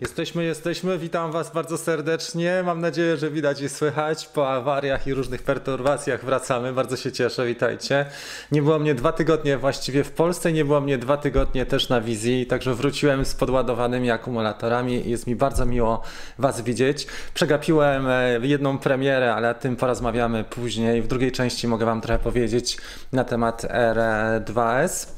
[0.00, 0.98] Jesteśmy, jesteśmy.
[0.98, 2.62] Witam Was bardzo serdecznie.
[2.64, 4.26] Mam nadzieję, że widać i słychać.
[4.26, 6.72] Po awariach i różnych perturbacjach wracamy.
[6.72, 7.46] Bardzo się cieszę.
[7.46, 8.06] Witajcie.
[8.52, 12.00] Nie było mnie dwa tygodnie właściwie w Polsce, nie było mnie dwa tygodnie też na
[12.00, 15.10] wizji, także wróciłem z podładowanymi akumulatorami.
[15.10, 16.02] Jest mi bardzo miło
[16.38, 17.06] Was widzieć.
[17.34, 21.02] Przegapiłem e, jedną premierę, ale o tym porozmawiamy później.
[21.02, 22.78] W drugiej części mogę Wam trochę powiedzieć
[23.12, 25.17] na temat R2S.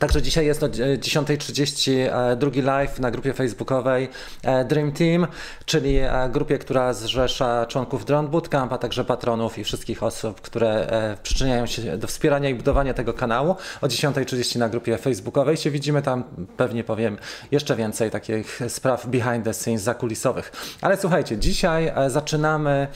[0.00, 4.08] Także dzisiaj jest o 10.30 e, drugi live na grupie facebookowej
[4.42, 5.26] e, Dream Team,
[5.64, 10.86] czyli e, grupie, która zrzesza członków Drone Bootcamp, a także patronów i wszystkich osób, które
[11.22, 13.56] przyczyniają się do wspierania i budowania tego kanału.
[13.80, 16.24] O 10.30 na grupie facebookowej się widzimy, tam
[16.56, 17.18] pewnie powiem
[17.50, 20.52] jeszcze więcej takich spraw behind the scenes, zakulisowych.
[20.80, 22.88] Ale słuchajcie, dzisiaj zaczynamy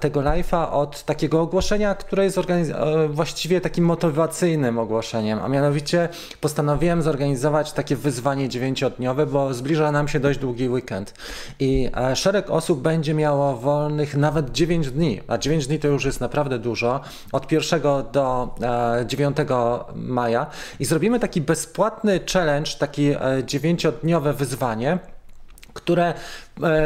[0.00, 2.38] tego live'a od takiego ogłoszenia, które jest
[3.08, 6.09] właściwie takim motywacyjnym ogłoszeniem, a mianowicie
[6.40, 11.14] postanowiłem zorganizować takie wyzwanie dziewięciodniowe, bo zbliża nam się dość długi weekend.
[11.60, 16.04] I e, szereg osób będzie miało wolnych nawet 9 dni, a 9 dni to już
[16.04, 17.00] jest naprawdę dużo,
[17.32, 18.54] od 1 do
[19.06, 19.44] 9 e,
[19.94, 20.46] maja.
[20.80, 24.98] I zrobimy taki bezpłatny challenge, taki e, dziewięciodniowe wyzwanie,
[25.74, 26.14] które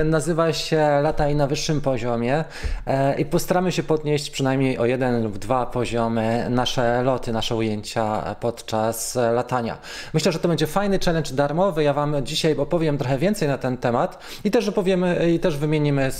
[0.05, 2.44] nazywa się Lataj na wyższym poziomie
[2.86, 8.34] e, i postaramy się podnieść przynajmniej o jeden lub dwa poziomy nasze loty, nasze ujęcia
[8.41, 9.78] podczas latania.
[10.14, 11.83] Myślę, że to będzie fajny challenge darmowy.
[11.83, 16.11] Ja Wam dzisiaj opowiem trochę więcej na ten temat i też opowiemy i też wymienimy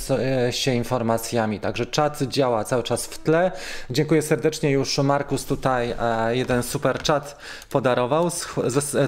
[0.47, 1.59] e, się informacjami.
[1.59, 3.51] Także czat działa cały czas w tle.
[3.89, 5.95] Dziękuję serdecznie już Markus tutaj
[6.29, 7.37] jeden super czat
[7.69, 8.29] podarował.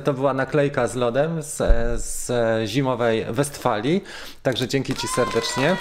[0.04, 1.58] To była naklejka z lodem z,
[2.02, 2.32] z
[2.70, 4.04] zimowej Westfalii.
[4.48, 5.76] Także dzięki Ci serdecznie.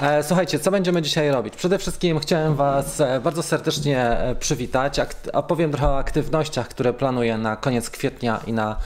[0.00, 1.56] E, słuchajcie, co będziemy dzisiaj robić?
[1.56, 5.00] Przede wszystkim chciałem Was e, bardzo serdecznie e, przywitać,
[5.32, 8.76] a powiem trochę o aktywnościach, które planuję na koniec kwietnia i na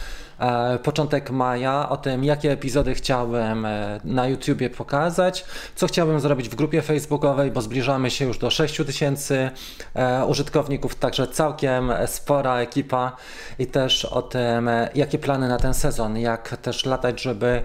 [0.83, 5.45] początek maja, o tym, jakie epizody chciałbym e, na YouTubie pokazać,
[5.77, 9.51] co chciałbym zrobić w grupie facebookowej, bo zbliżamy się już do 6 tysięcy
[9.95, 13.17] e, użytkowników, także całkiem spora ekipa
[13.59, 17.63] i też o tym, jakie plany na ten sezon, jak też latać, żeby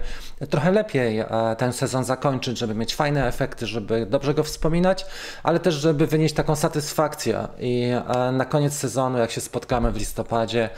[0.50, 1.24] trochę lepiej
[1.58, 5.06] ten sezon zakończyć, żeby mieć fajne efekty, żeby dobrze go wspominać,
[5.42, 7.92] ale też, żeby wynieść taką satysfakcję i
[8.32, 10.70] na koniec sezonu, jak się spotkamy w listopadzie,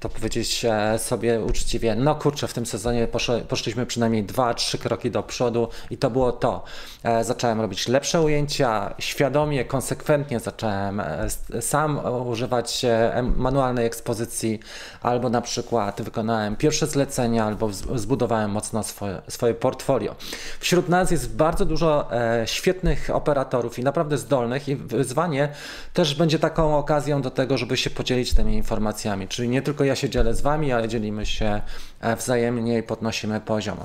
[0.00, 0.66] to powiedzieć
[0.98, 3.08] sobie uczciwie, no kurczę, w tym sezonie
[3.48, 6.64] poszliśmy przynajmniej dwa, trzy kroki do przodu i to było to.
[7.02, 11.28] E, zacząłem robić lepsze ujęcia, świadomie, konsekwentnie zacząłem e,
[11.60, 12.86] sam używać
[13.36, 14.60] manualnej ekspozycji,
[15.02, 20.14] albo na przykład wykonałem pierwsze zlecenia, albo zbudowałem mocno swoje, swoje portfolio.
[20.60, 25.48] Wśród nas jest bardzo dużo e, świetnych operatorów i naprawdę zdolnych i wyzwanie
[25.92, 29.96] też będzie taką okazją do tego, żeby się podzielić tymi informacjami, czyli nie tylko ja
[29.96, 31.60] się dzielę z Wami, ale dzielimy się się
[32.00, 33.78] e, wzajemnie i podnosimy poziom.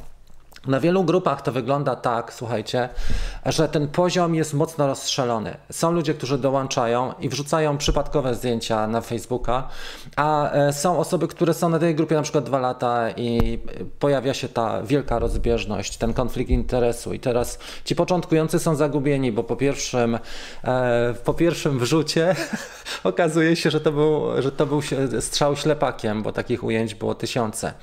[0.66, 2.90] Na wielu grupach to wygląda tak, słuchajcie,
[3.46, 5.58] że ten poziom jest mocno rozstrzelony.
[5.72, 9.68] Są ludzie, którzy dołączają i wrzucają przypadkowe zdjęcia na Facebooka,
[10.16, 13.60] a e, są osoby, które są na tej grupie na przykład dwa lata i
[14.00, 17.14] pojawia się ta wielka rozbieżność, ten konflikt interesu.
[17.14, 20.20] I teraz ci początkujący są zagubieni, bo po pierwszym,
[20.64, 22.36] e, po pierwszym wrzucie
[23.04, 24.82] okazuje się, że to, był, że to był
[25.20, 27.74] strzał ślepakiem, bo takich ujęć było tysiące.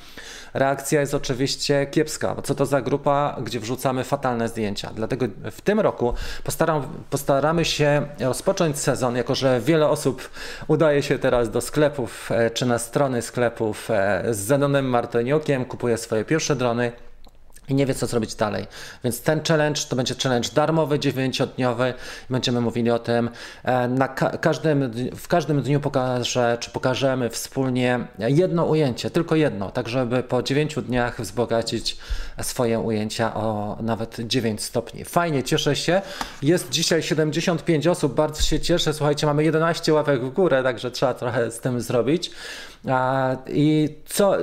[0.54, 2.36] Reakcja jest oczywiście kiepska.
[2.44, 4.90] Co to za grupa, gdzie wrzucamy fatalne zdjęcia?
[4.94, 10.30] Dlatego w tym roku postaram, postaramy się rozpocząć sezon, jako że wiele osób
[10.68, 15.98] udaje się teraz do sklepów e, czy na strony sklepów e, z Zenonem Martyniokiem, kupuje
[15.98, 16.92] swoje pierwsze drony
[17.68, 18.66] i nie wie, co zrobić dalej.
[19.04, 21.94] Więc ten challenge to będzie challenge darmowy, dziewięciodniowy.
[22.30, 23.30] Będziemy mówili o tym.
[23.64, 29.70] E, na ka każdym, w każdym dniu pokażę, czy pokażemy wspólnie jedno ujęcie, tylko jedno,
[29.70, 31.96] tak żeby po dziewięciu dniach wzbogacić
[32.42, 35.04] swoje ujęcia o nawet 9 stopni.
[35.04, 36.02] Fajnie, cieszę się.
[36.42, 38.94] Jest dzisiaj 75 osób, bardzo się cieszę.
[38.94, 42.30] Słuchajcie, mamy 11 łapek w górę, także trzeba trochę z tym zrobić.
[43.46, 44.36] I co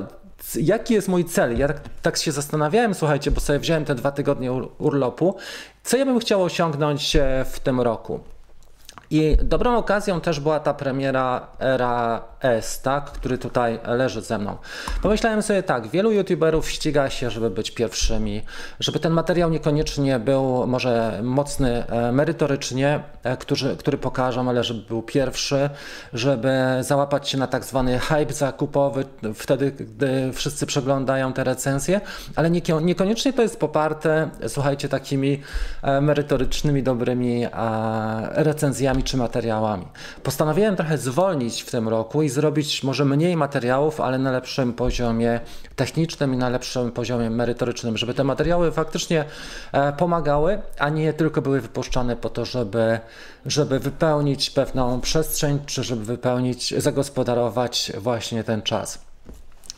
[0.56, 1.58] jaki jest mój cel?
[1.58, 5.36] Ja tak, tak, się zastanawiałem, słuchajcie, bo sobie wziąłem te dwa tygodnie urlopu.
[5.84, 8.20] Co ja bym chciał osiągnąć e, w tym roku?
[9.12, 14.58] I dobrą okazją też była ta premiera Era S, tak, który tutaj leży ze mną.
[15.02, 18.42] Pomyślałem sobie tak, wielu youtuberów ściga się, żeby być pierwszymi,
[18.80, 24.82] żeby ten materiał niekoniecznie był może mocny e, merytorycznie, e, który, który pokażą, ale żeby
[24.82, 25.70] był pierwszy,
[26.14, 29.06] żeby załapać się na tak zwany hype zakupowy,
[29.36, 32.02] wtedy, gdy wszyscy przeglądają te recenzje,
[32.36, 32.50] ale
[32.82, 35.42] niekoniecznie to jest poparte, słuchajcie, takimi
[35.82, 37.48] e, merytorycznymi, dobrymi
[38.32, 39.88] recenzjami czy materiałami.
[40.24, 45.40] Postanowiłem trochę zwolnić w tym roku i zrobić może mniej materiałów, ale na lepszym poziomie
[45.76, 49.26] technicznym i na lepszym poziomie merytorycznym, żeby te materiały faktycznie
[49.72, 53.00] e, pomagały, a nie tylko były wypuszczane po to, żeby,
[53.46, 59.11] żeby wypełnić pewną przestrzeń, czy żeby wypełnić, zagospodarować właśnie ten czas.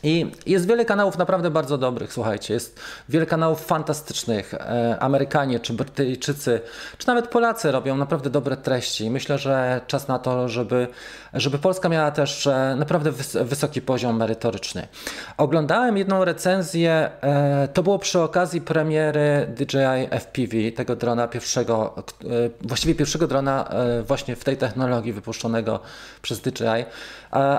[0.04, 2.54] I jest wiele kanałów naprawdę bardzo dobrych, słuchajcie.
[2.54, 4.54] Jest wiele kanałów fantastycznych.
[4.54, 6.60] E, Amerykanie, czy Brytyjczycy,
[6.98, 9.10] czy nawet Polacy robią naprawdę dobre treści.
[9.10, 10.88] Myślę, że czas na to, żeby,
[11.34, 13.12] żeby Polska miała też e, naprawdę
[13.44, 14.88] wysoki poziom merytoryczny.
[15.36, 21.94] Oglądałem jedną recenzję, e, to było przy okazji premiery DJI FPV, tego drona pierwszego,
[22.60, 23.70] właściwie pierwszego drona
[24.06, 25.80] właśnie w tej technologii wypuszczonego
[26.22, 26.84] przez DJI.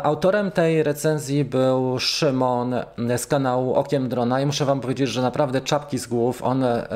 [0.04, 2.75] Autorem tej recenzji był Szymon
[3.18, 6.44] z kanału Okiem Drona i muszę Wam powiedzieć, że naprawdę czapki z głów.
[6.44, 6.88] On e,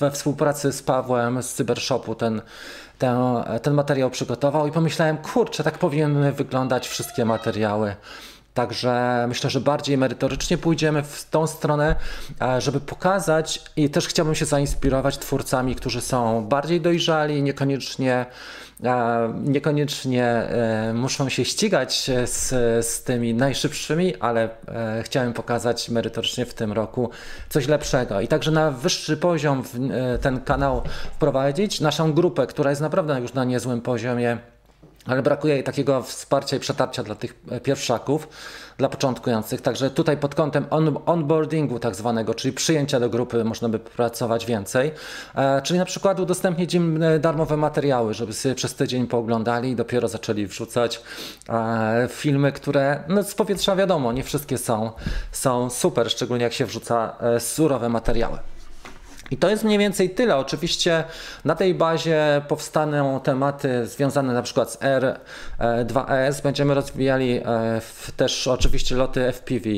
[0.00, 2.42] we współpracy z Pawłem z Cybershopu ten,
[2.98, 3.16] ten,
[3.62, 7.94] ten materiał przygotował i pomyślałem, kurczę, tak powinny wyglądać wszystkie materiały.
[8.54, 11.96] Także myślę, że bardziej merytorycznie pójdziemy w tą stronę,
[12.42, 18.26] e, żeby pokazać i też chciałbym się zainspirować twórcami, którzy są bardziej dojrzali, niekoniecznie
[19.44, 22.48] niekoniecznie e, muszą się ścigać z,
[22.86, 27.10] z tymi najszybszymi, ale e, chciałem pokazać merytorycznie w tym roku
[27.48, 28.20] coś lepszego.
[28.20, 30.82] I także na wyższy poziom e, ten kanał
[31.16, 34.38] wprowadzić, naszą grupę, która jest naprawdę już na niezłym poziomie
[35.06, 38.28] ale brakuje takiego wsparcia i przetarcia dla tych pierwszaków
[38.78, 39.60] dla początkujących.
[39.60, 44.46] Także tutaj pod kątem on, onboardingu tak zwanego, czyli przyjęcia do grupy można by pracować
[44.46, 44.92] więcej.
[45.34, 49.76] E, czyli na przykład udostępnić im e, darmowe materiały, żeby sobie przez tydzień pooglądali i
[49.76, 51.02] dopiero zaczęli wrzucać
[51.48, 54.92] e, filmy, które no z powietrza wiadomo, nie wszystkie są,
[55.32, 58.38] są super, szczególnie jak się wrzuca e, surowe materiały.
[59.30, 60.36] I to jest mniej więcej tyle.
[60.36, 61.04] Oczywiście
[61.44, 66.42] na tej bazie powstaną tematy związane na przykład z R2S.
[66.42, 67.80] Będziemy rozwijali e,
[68.16, 69.70] też oczywiście loty FPV.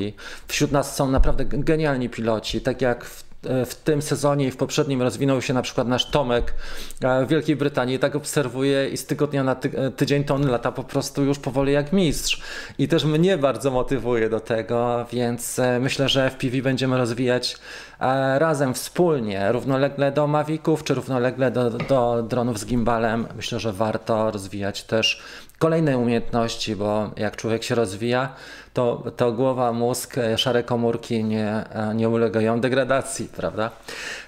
[0.49, 3.26] Wśród nas są naprawdę genialni piloci, tak jak w
[3.67, 6.55] w tym sezonie i w poprzednim rozwinął się na przykład nasz Tomek
[7.01, 7.99] w Wielkiej Brytanii.
[7.99, 11.73] Tak obserwuję i z tygodnia na ty tydzień to on lata po prostu już powoli
[11.73, 12.41] jak mistrz.
[12.79, 17.57] I też mnie bardzo motywuje do tego, więc e, myślę, że FPV będziemy rozwijać
[18.01, 23.27] e, razem, wspólnie, równolegle do Maviców, czy równolegle do, do dronów z gimbalem.
[23.37, 25.23] Myślę, że warto rozwijać też
[25.59, 28.35] kolejne umiejętności, bo jak człowiek się rozwija,
[28.77, 33.71] to, to głowa, mózg, e, szare komórki nie, e, nie ulegają degradacji, prawda?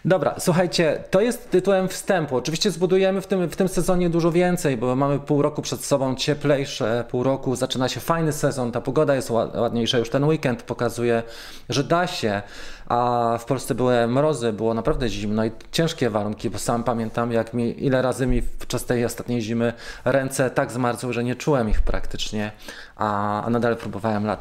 [0.04, 2.36] Dobra, słuchajcie, to jest tytułem wstępu.
[2.36, 6.14] Oczywiście zbudujemy w tym, w tym sezonie dużo więcej, bo mamy pół roku przed sobą
[6.14, 11.22] cieplejsze, pół roku zaczyna się fajny sezon, ta pogoda jest ładniejsza, już ten weekend pokazuje,
[11.68, 12.42] że da się,
[12.88, 17.54] a w Polsce były mrozy, było naprawdę zimno i ciężkie warunki, bo sam pamiętam, jak
[17.54, 19.72] mi, ile razy mi podczas tej ostatniej zimy
[20.04, 22.52] ręce tak zmarzły, że nie czułem ich praktycznie,
[22.96, 24.37] a, a nadal próbowałem latać.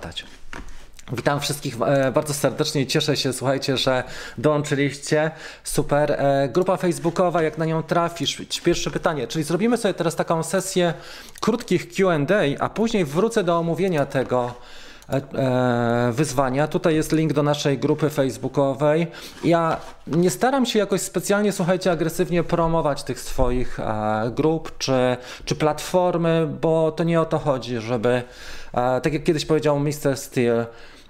[1.12, 4.04] Witam wszystkich e, bardzo serdecznie cieszę się, słuchajcie, że
[4.38, 5.32] dołączyliście.
[5.64, 6.12] Super.
[6.12, 8.42] E, grupa facebookowa, jak na nią trafisz?
[8.64, 10.94] Pierwsze pytanie, czyli zrobimy sobie teraz taką sesję
[11.40, 14.54] krótkich Q&A, a później wrócę do omówienia tego
[15.10, 16.68] e, wyzwania.
[16.68, 19.08] Tutaj jest link do naszej grupy facebookowej.
[19.44, 19.78] Ja
[20.08, 23.80] nie staram się jakoś specjalnie, słuchajcie, agresywnie promować tych swoich
[24.32, 28.24] grup czy, czy platformy, bo to nie o to chodzi, żeby,
[29.04, 30.18] tak jak kiedyś powiedział Mr.
[30.18, 30.66] Steel,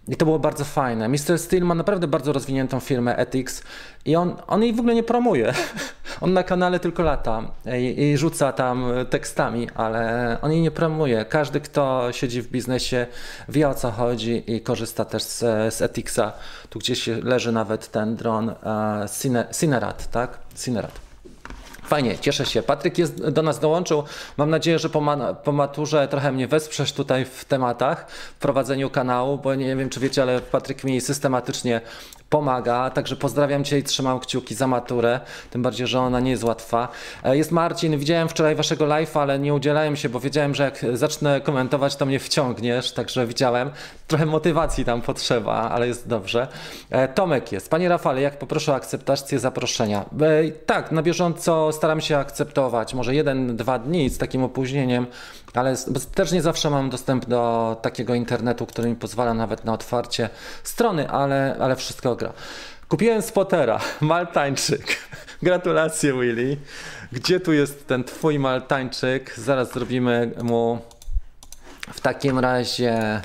[0.07, 1.09] i to było bardzo fajne.
[1.09, 1.39] Mr.
[1.39, 3.63] Steel ma naprawdę bardzo rozwiniętą firmę Ethics
[4.05, 5.53] i on, on jej w ogóle nie promuje.
[6.21, 7.43] on na kanale tylko lata
[7.79, 11.25] i, i, rzuca tam tekstami, ale on jej nie promuje.
[11.25, 13.07] Każdy, kto siedzi w biznesie,
[13.49, 15.39] wie o co chodzi i korzysta też z,
[15.73, 16.33] z Ethicsa.
[16.69, 18.55] Tu gdzieś leży nawet ten dron uh,
[19.51, 20.39] Cinerat, tak?
[20.55, 21.06] Cinerat.
[21.87, 22.63] Fajnie, cieszę się.
[22.63, 24.03] Patryk jest, do nas dołączył.
[24.37, 28.89] Mam nadzieję, że po, ma, po maturze trochę mnie wesprzesz tutaj w tematach, w prowadzeniu
[28.89, 31.81] kanału, bo nie wiem, czy wiecie, ale Patryk mi systematycznie
[32.29, 35.19] pomaga, także pozdrawiam Cię i trzymam kciuki za maturę,
[35.51, 36.87] tym bardziej, że ona nie jest łatwa.
[37.23, 40.85] E, jest Marcin, widziałem wczoraj Waszego live'a, ale nie udzielałem się, bo wiedziałem, że jak
[40.93, 43.71] zacznę komentować, to mnie wciągniesz, także widziałem.
[44.07, 46.47] Trochę motywacji tam potrzeba, ale jest dobrze.
[46.89, 47.69] E, Tomek jest.
[47.69, 50.05] Panie Rafale, jak poproszę o akceptację zaproszenia?
[50.21, 55.07] E, tak, na bieżąco staram się akceptować, może jeden, dwa dni z takim opóźnieniem,
[55.53, 55.75] ale
[56.15, 60.29] też nie zawsze mam dostęp do takiego internetu, który mi pozwala nawet na otwarcie
[60.63, 62.33] strony, ale, ale wszystko gra.
[62.87, 64.97] Kupiłem spotera, Maltańczyk.
[65.43, 66.57] Gratulacje, Willy.
[67.11, 69.33] Gdzie tu jest ten twój Maltańczyk?
[69.37, 70.79] Zaraz zrobimy mu
[71.93, 73.21] w takim razie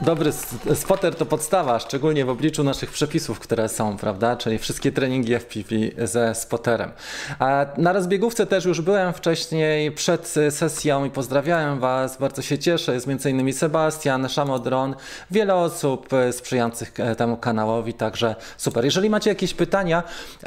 [0.00, 0.32] dobry
[0.74, 4.36] spotter to podstawa, szczególnie w obliczu naszych przepisów, które są, prawda?
[4.36, 5.76] Czyli wszystkie treningi FPV
[6.06, 6.90] ze spotterem.
[7.38, 12.18] A na rozbiegówce też już byłem wcześniej przed sesją i pozdrawiałem Was.
[12.18, 12.94] Bardzo się cieszę.
[12.94, 13.52] Jest m.in.
[13.52, 14.94] Sebastian, Szamodron,
[15.30, 18.84] wiele osób sprzyjających temu kanałowi, także super.
[18.84, 20.02] Jeżeli macie jakieś pytania,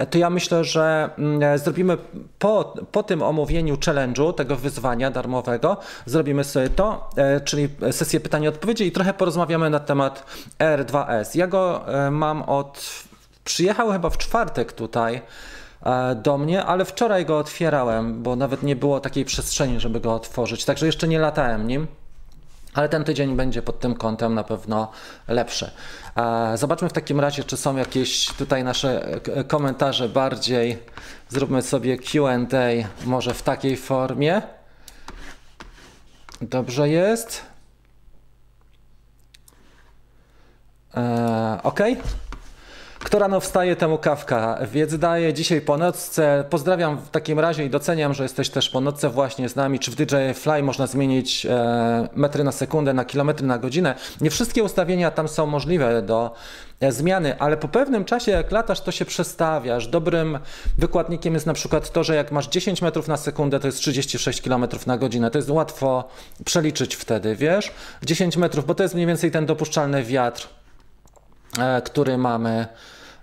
[0.10, 1.98] to ja myślę, że mm, zrobimy
[2.40, 8.44] po, po tym omówieniu challenge'u, tego wyzwania darmowego, zrobimy sobie to, e, czyli sesję pytań
[8.44, 9.39] i odpowiedzi i trochę porozmawiamy
[9.70, 10.26] na temat
[10.60, 11.38] R2S.
[11.38, 12.90] Ja go e, mam od.
[13.44, 15.22] Przyjechał chyba w czwartek tutaj
[15.84, 20.14] e, do mnie, ale wczoraj go otwierałem, bo nawet nie było takiej przestrzeni, żeby go
[20.14, 21.88] otworzyć, także jeszcze nie latałem nim.
[22.74, 24.92] Ale ten tydzień będzie pod tym kątem na pewno
[25.28, 25.72] lepszy.
[26.56, 30.80] Zobaczmy w takim razie, czy są jakieś tutaj nasze komentarze bardziej.
[31.30, 32.38] Zróbmy sobie QA,
[33.06, 34.42] może w takiej formie.
[36.42, 37.42] Dobrze jest.
[40.96, 41.80] Eee, ok.
[43.00, 44.58] Kto rano wstaje, temu kawka.
[44.72, 46.44] Wiedzy daje dzisiaj po nocce.
[46.50, 49.80] Pozdrawiam w takim razie i doceniam, że jesteś też po nocce właśnie z nami.
[49.80, 53.96] Czy w DJ Fly można zmienić e, metry na sekundę na kilometry na godzinę?
[54.22, 56.32] Nie wszystkie ustawienia tam są możliwe do
[56.80, 59.88] e, zmiany, ale po pewnym czasie jak latasz, to się przestawiasz.
[59.88, 60.40] Dobrym
[60.78, 64.42] wykładnikiem jest na przykład to, że jak masz 10 metrów na sekundę, to jest 36
[64.42, 65.32] km na godzinę.
[65.32, 66.10] To jest łatwo
[66.46, 67.72] przeliczyć wtedy, wiesz?
[68.04, 70.59] 10 metrów, bo to jest mniej więcej ten dopuszczalny wiatr E,
[71.84, 72.68] który mamy.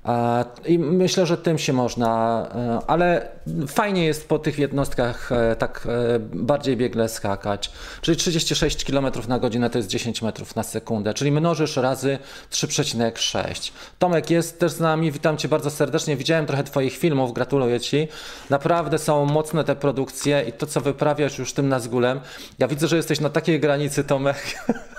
[0.06, 3.28] E, I myślę, że tym się można, e, ale
[3.68, 5.88] fajnie jest po tych jednostkach tak
[6.32, 7.70] bardziej biegle skakać.
[8.00, 12.18] Czyli 36 km na godzinę to jest 10 metrów na sekundę, czyli mnożysz razy
[12.50, 13.72] 3,6.
[13.98, 16.16] Tomek jest też z nami, witam Cię bardzo serdecznie.
[16.16, 18.08] Widziałem trochę Twoich filmów, gratuluję Ci.
[18.50, 22.20] Naprawdę są mocne te produkcje i to, co wyprawiasz już tym Nazgulem.
[22.58, 24.36] Ja widzę, że jesteś na takiej granicy, Tomek.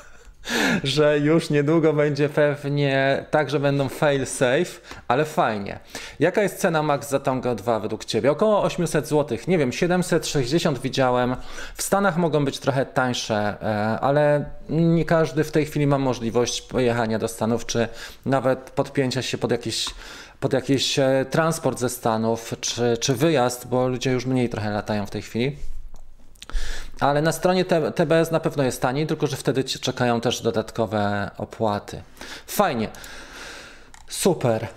[0.83, 5.79] że już niedługo będzie pewnie tak, że będą fail safe, ale fajnie.
[6.19, 8.31] Jaka jest cena max za Tonga 2 według Ciebie?
[8.31, 9.37] Około 800 zł.
[9.47, 11.35] Nie wiem, 760 widziałem.
[11.75, 16.61] W Stanach mogą być trochę tańsze, e, ale nie każdy w tej chwili ma możliwość
[16.61, 17.87] pojechania do Stanów, czy
[18.25, 19.85] nawet podpięcia się pod jakiś
[20.39, 25.05] pod jakiś e, transport ze Stanów, czy, czy wyjazd, bo ludzie już mniej trochę latają
[25.05, 25.57] w tej chwili.
[26.99, 32.01] Ale na stronie TBS na pewno jest taniej, tylko że wtedy czekają też dodatkowe opłaty.
[32.47, 32.87] Fajnie.
[34.07, 34.67] Super.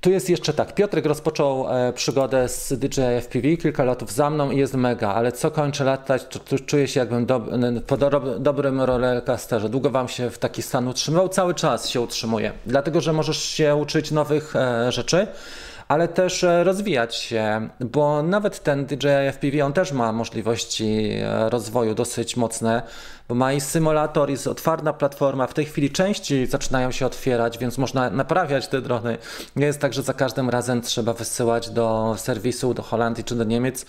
[0.00, 0.74] Tu jest jeszcze tak.
[0.74, 5.32] Piotrek rozpoczął e, przygodę z DJI FPV, kilka latów za mną i jest mega, ale
[5.32, 7.42] co kończę latać, to, czuję się jakbym do,
[7.86, 9.68] po do, dobrym rollercoasterze.
[9.68, 12.52] Długo wam się w taki stan utrzymywał, cały czas się utrzymuje.
[12.66, 15.26] Dlatego, że możesz się uczyć nowych e, rzeczy
[15.88, 21.50] ale też e, rozwijać się, bo nawet ten DJI FPV, on też ma możliwości e,
[21.50, 22.82] rozwoju dosyć mocne,
[23.28, 27.78] bo ma i symulator, jest otwarta platforma, w tej chwili części zaczynają się otwierać, więc
[27.78, 29.18] można naprawiać te drony.
[29.56, 33.44] Nie jest tak, że za każdym razem trzeba wysyłać do serwisu, do Holandii czy do
[33.44, 33.86] Niemiec,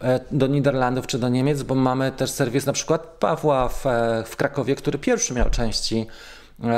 [0.00, 3.84] e, do Niderlandów czy do Niemiec, bo mamy też serwis na przykład Pawła w,
[4.26, 6.06] w Krakowie, który pierwszy miał części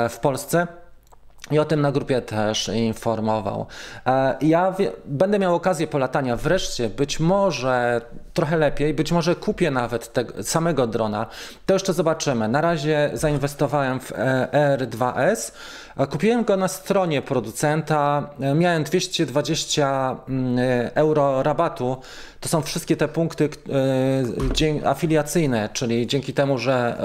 [0.09, 0.67] w Polsce
[1.51, 3.65] i o tym na grupie też informował.
[4.05, 4.75] E, ja
[5.05, 8.01] będę miał okazję polatania wreszcie, być może
[8.33, 11.25] trochę lepiej, być może kupię nawet tego samego drona.
[11.65, 12.47] To jeszcze zobaczymy.
[12.47, 15.51] Na razie zainwestowałem w e, R2S.
[16.09, 18.29] Kupiłem go na stronie producenta.
[18.39, 21.97] E, miałem 220 mm, euro rabatu
[22.45, 23.49] to są wszystkie te punkty
[24.83, 26.97] e, afiliacyjne, czyli dzięki temu, że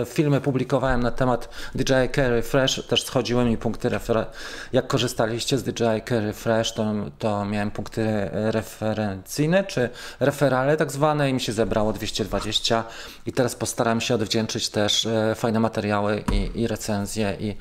[0.00, 4.24] e, filmy publikowałem na temat DJI Carry Fresh, też schodziły mi punkty refer-
[4.72, 11.30] Jak korzystaliście z DJI Carry Fresh, to, to miałem punkty referencyjne, czy referale tak zwane
[11.30, 12.84] i mi się zebrało 220
[13.26, 17.56] i teraz postaram się odwdzięczyć też e, fajne materiały i, i recenzje i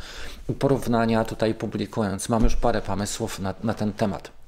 [0.54, 2.30] porównania tutaj publikując.
[2.30, 4.39] Mam już parę pomysłów na, na ten temat.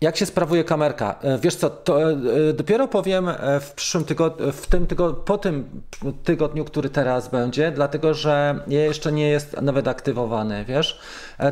[0.00, 1.14] Jak się sprawuje kamerka?
[1.22, 2.12] E, wiesz co, to e,
[2.50, 5.82] e, dopiero powiem w przyszłym tygodniu, w tym tygodniu, po tym
[6.24, 11.00] tygodniu, który teraz będzie, dlatego że jeszcze nie jest nawet aktywowany, wiesz?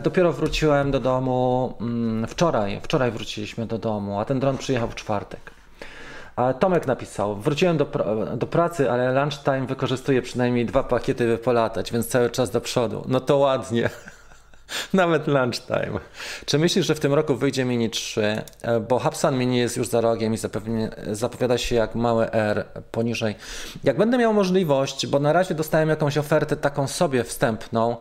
[0.02, 4.94] Dopiero wróciłem do domu mm, wczoraj, wczoraj wróciliśmy do domu, a ten dron przyjechał w
[4.94, 5.40] czwartek.
[6.60, 7.86] Tomek napisał, wróciłem do,
[8.36, 13.04] do pracy, ale lunchtime wykorzystuję przynajmniej dwa pakiety, by polatać, więc cały czas do przodu.
[13.08, 13.90] No to ładnie.
[14.92, 15.98] Nawet lunchtime.
[16.46, 18.42] Czy myślisz, że w tym roku wyjdzie Mini 3?
[18.62, 22.64] E, bo Hubsan Mini jest już za rogiem i zapewne, zapowiada się jak małe R
[22.92, 23.34] poniżej.
[23.84, 27.96] Jak będę miał możliwość, bo na razie dostałem jakąś ofertę taką sobie wstępną,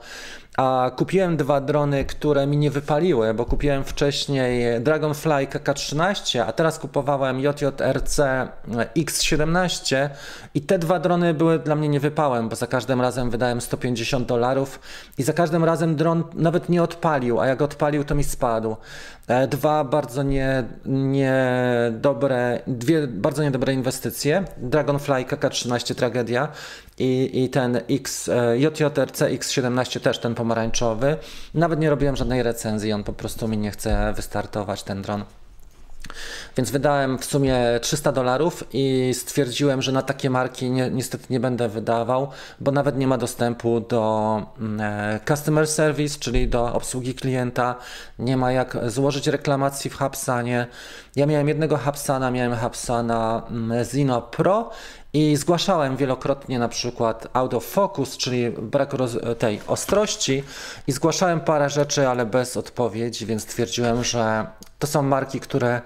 [0.57, 6.79] a kupiłem dwa drony, które mi nie wypaliły, bo kupiłem wcześniej Dragonfly KK-13, a teraz
[6.79, 8.19] kupowałem JJRC
[8.97, 10.09] X-17
[10.53, 14.27] i te dwa drony były dla mnie nie wypałem, bo za każdym razem wydałem 150
[14.27, 14.79] dolarów
[15.17, 18.75] i za każdym razem dron nawet nie odpalił, a jak odpalił to mi spadł.
[19.27, 20.23] E, dwa bardzo
[20.85, 24.43] niedobre, nie dwie bardzo niedobre inwestycje.
[24.57, 26.47] Dragonfly KK-13 tragedia
[26.97, 31.17] i, i ten X, e, JJRC X17 też ten pomarańczowy.
[31.53, 35.23] Nawet nie robiłem żadnej recenzji, on po prostu mi nie chce wystartować ten dron.
[36.57, 41.39] Więc wydałem w sumie 300 dolarów i stwierdziłem, że na takie marki nie, niestety nie
[41.39, 47.15] będę wydawał, bo nawet nie ma dostępu do mm, e, customer service, czyli do obsługi
[47.15, 47.75] klienta.
[48.19, 50.67] Nie ma jak złożyć reklamacji w Hubsanie.
[51.15, 54.69] Ja miałem jednego Hubsana, miałem Hubsana mm, Zino Pro
[55.15, 58.91] i zgłaszałem wielokrotnie na przykład out of focus, czyli brak
[59.39, 60.43] tej ostrości
[60.87, 64.47] i zgłaszałem parę rzeczy, ale bez odpowiedzi, więc stwierdziłem, że
[64.79, 65.81] to są marki, które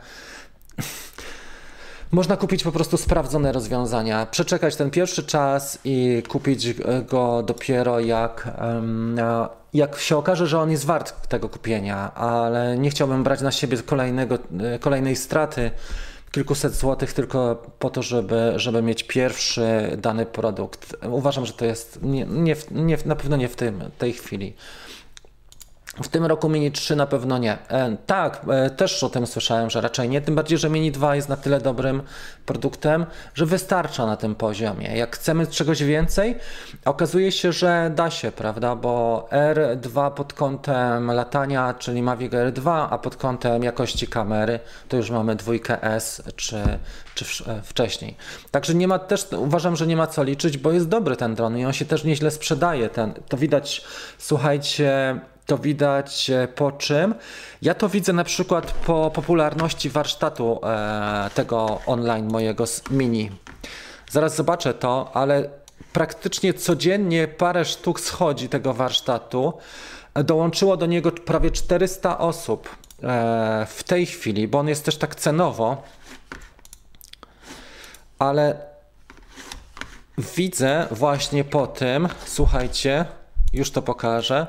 [2.12, 6.74] można kupić po prostu sprawdzone rozwiązania, przeczekać ten pierwszy czas i kupić
[7.10, 8.52] go dopiero jak,
[9.74, 13.78] jak się okaże, że on jest wart tego kupienia, ale nie chciałbym brać na siebie
[13.78, 14.38] kolejnego,
[14.80, 15.72] kolejnej straty
[16.32, 20.96] kilkuset złotych tylko po to, żeby, żeby mieć pierwszy dany produkt.
[21.10, 24.54] Uważam, że to jest nie, nie, nie, na pewno nie w tym, tej chwili.
[26.04, 27.58] W tym roku Mini 3 na pewno nie.
[27.70, 30.22] E, tak, e, też o tym słyszałem, że raczej nie.
[30.22, 32.02] Tym bardziej, że Mini 2 jest na tyle dobrym
[32.46, 34.98] produktem, że wystarcza na tym poziomie.
[34.98, 36.36] Jak chcemy czegoś więcej,
[36.86, 38.76] okazuje się, że da się, prawda?
[38.76, 45.10] Bo R2 pod kątem latania, czyli Mavic R2, a pod kątem jakości kamery, to już
[45.10, 46.64] mamy dwójkę S czy,
[47.16, 48.16] czy e, wcześniej.
[48.52, 51.58] Także nie ma też, uważam, że nie ma co liczyć, bo jest dobry ten dron
[51.58, 52.90] i on się też nieźle sprzedaje.
[52.90, 53.84] Ten, to widać,
[54.18, 57.16] słuchajcie, to widać e, po czym?
[57.62, 63.32] Ja to widzę na przykład po popularności warsztatu e, tego online mojego mini.
[64.12, 65.50] Zaraz zobaczę to, ale
[65.94, 69.54] praktycznie codziennie parę sztuk schodzi tego warsztatu.
[70.14, 72.70] Dołączyło do niego prawie 400 osób
[73.04, 75.84] e, w tej chwili, bo on jest też tak cenowo.
[78.20, 78.56] Ale
[80.18, 83.06] widzę właśnie po tym, słuchajcie,
[83.54, 84.48] już to pokażę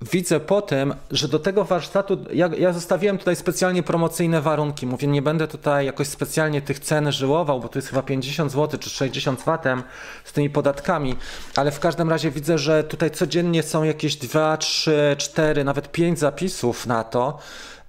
[0.00, 4.86] widzę potem, że do tego warsztatu, ja, ja zostawiłem tutaj specjalnie promocyjne warunki.
[4.86, 8.80] Mówię, nie będę tutaj jakoś specjalnie tych cen żyłował, bo to jest chyba 50 zł
[8.80, 9.82] czy 60 watem
[10.24, 11.16] z tymi podatkami,
[11.56, 16.18] ale w każdym razie widzę, że tutaj codziennie są jakieś 2, 3, 4, nawet 5
[16.18, 17.38] zapisów na to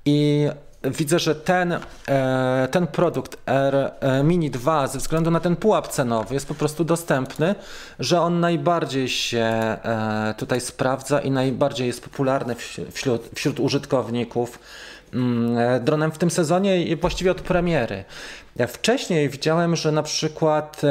[0.05, 0.47] i
[0.83, 5.87] widzę, że ten, e, ten produkt R e, Mini 2 ze względu na ten pułap
[5.87, 7.55] cenowy jest po prostu dostępny,
[7.99, 12.55] że on najbardziej się e, tutaj sprawdza i najbardziej jest popularny
[12.91, 14.59] wśród, wśród użytkowników
[15.13, 18.03] mm, dronem w tym sezonie i właściwie od premiery.
[18.55, 20.81] Ja wcześniej widziałem, że na przykład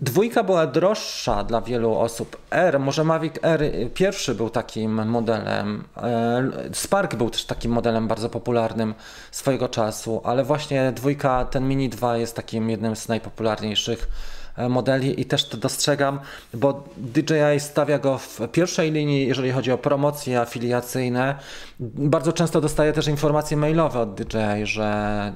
[0.00, 2.36] Dwójka była droższa dla wielu osób.
[2.50, 3.62] R, może Mavic R
[3.94, 5.84] pierwszy był takim modelem.
[5.96, 8.94] E, Spark był też takim modelem bardzo popularnym
[9.30, 14.08] swojego czasu, ale właśnie dwójka, ten Mini 2 jest takim jednym z najpopularniejszych
[14.68, 16.20] modeli i też to dostrzegam,
[16.54, 21.38] bo DJI stawia go w pierwszej linii, jeżeli chodzi o promocje afiliacyjne.
[21.80, 24.84] Bardzo często dostaję też informacje mailowe od DJI, że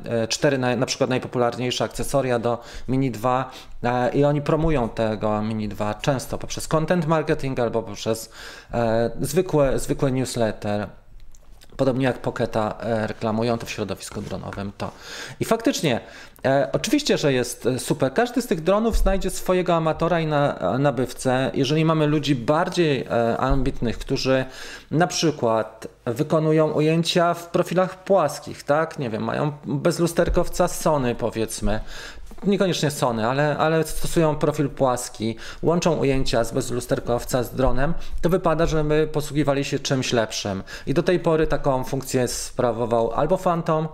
[0.05, 3.51] e, cztery na, na przykład najpopularniejsze akcesoria do Mini 2
[3.83, 8.31] e, i oni promują tego Mini 2 często poprzez content marketing albo poprzez
[8.73, 10.87] e, zwykłe, zwykłe newsletter.
[11.77, 14.91] Podobnie jak Pocketa reklamują to w środowisku dronowym to.
[15.41, 16.01] I faktycznie
[16.45, 18.15] E, oczywiście, że jest e, super.
[18.15, 21.51] Każdy z tych dronów znajdzie swojego amatora i na, nabywcę.
[21.55, 24.45] Jeżeli mamy ludzi bardziej e, ambitnych, którzy
[24.91, 28.99] na przykład wykonują ujęcia w profilach płaskich, tak?
[28.99, 31.81] Nie wiem, mają bezlusterkowca Sony powiedzmy,
[32.47, 38.67] niekoniecznie Sony, ale, ale stosują profil płaski, łączą ujęcia z bezlusterkowca z dronem, to wypada,
[38.67, 40.63] żeby posługiwali się czymś lepszym.
[40.87, 43.89] I do tej pory taką funkcję sprawował albo Phantom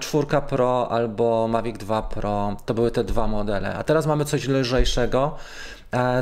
[0.00, 2.56] 4 e, Pro, albo Mavic 2 Pro.
[2.66, 3.74] To były te dwa modele.
[3.74, 5.36] A teraz mamy coś lżejszego,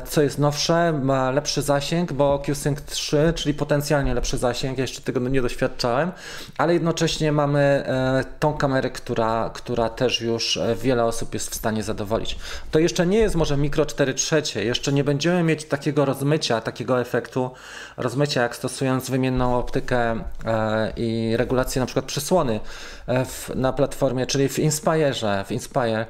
[0.07, 5.03] co jest nowsze, ma lepszy zasięg, bo QSync 3, czyli potencjalnie lepszy zasięg, ja jeszcze
[5.03, 6.13] tego nie doświadczałem,
[6.59, 11.55] ale jednocześnie mamy e, tą kamerę, która, która też już e, wiele osób jest w
[11.55, 12.39] stanie zadowolić.
[12.71, 17.01] To jeszcze nie jest może mikro 4 trzecie, jeszcze nie będziemy mieć takiego rozmycia, takiego
[17.01, 17.51] efektu
[17.97, 20.25] rozmycia, jak stosując wymienną optykę
[20.97, 22.61] i regulację na przykład przysłony
[23.55, 26.07] na platformie, czyli w Inspire, w Inspire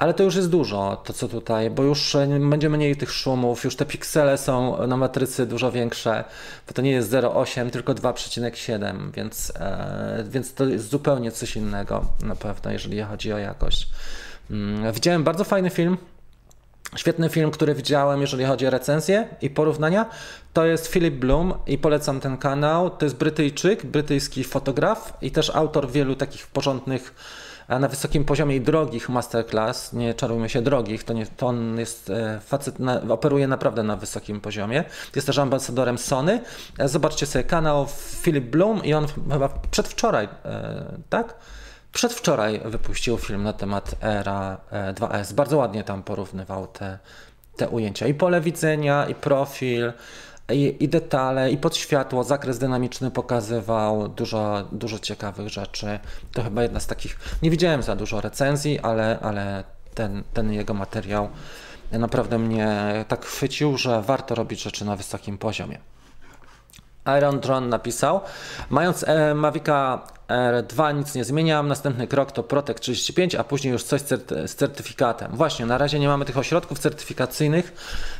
[0.00, 2.16] ale to już jest dużo, to co tutaj, bo już
[2.50, 6.24] będzie mniej tych szumów, już te piksele są na matrycy dużo większe,
[6.66, 12.04] bo to nie jest 0,8, tylko 2,7, więc, e, więc to jest zupełnie coś innego
[12.22, 13.88] na pewno, jeżeli chodzi o jakość.
[14.50, 15.96] Mm, widziałem bardzo fajny film,
[16.96, 20.06] Świetny film, który widziałem, jeżeli chodzi o recenzję i porównania,
[20.52, 22.90] to jest Philip Bloom i polecam ten kanał.
[22.90, 27.14] To jest Brytyjczyk, brytyjski fotograf i też autor wielu takich porządnych,
[27.78, 29.92] na wysokim poziomie i drogich masterclass.
[29.92, 33.96] Nie czarujmy się drogich, to, nie, to on jest e, facet, na, operuje naprawdę na
[33.96, 34.84] wysokim poziomie.
[35.16, 36.40] Jest też ambasadorem Sony.
[36.78, 37.86] E, zobaczcie sobie kanał
[38.22, 41.34] Philip Bloom i on chyba przedwczoraj, e, tak?
[41.92, 44.56] Przedwczoraj wypuścił film na temat Era
[44.94, 45.32] 2S.
[45.32, 46.98] Bardzo ładnie tam porównywał te,
[47.56, 48.06] te ujęcia.
[48.06, 49.92] I pole widzenia, i profil,
[50.54, 55.98] i, i detale, i podświatło, zakres dynamiczny pokazywał dużo, dużo ciekawych rzeczy.
[56.32, 57.18] To chyba jedna z takich.
[57.42, 61.28] Nie widziałem za dużo recenzji, ale, ale ten, ten jego materiał
[61.92, 65.78] naprawdę mnie tak chwycił, że warto robić rzeczy na wysokim poziomie.
[67.18, 68.20] Iron Drone napisał,
[68.70, 73.82] mając e, Mavica R2 nic nie zmieniam, następny krok to Protect 35, a później już
[73.82, 74.00] coś
[74.46, 75.32] z certyfikatem.
[75.32, 77.72] Właśnie, na razie nie mamy tych ośrodków certyfikacyjnych,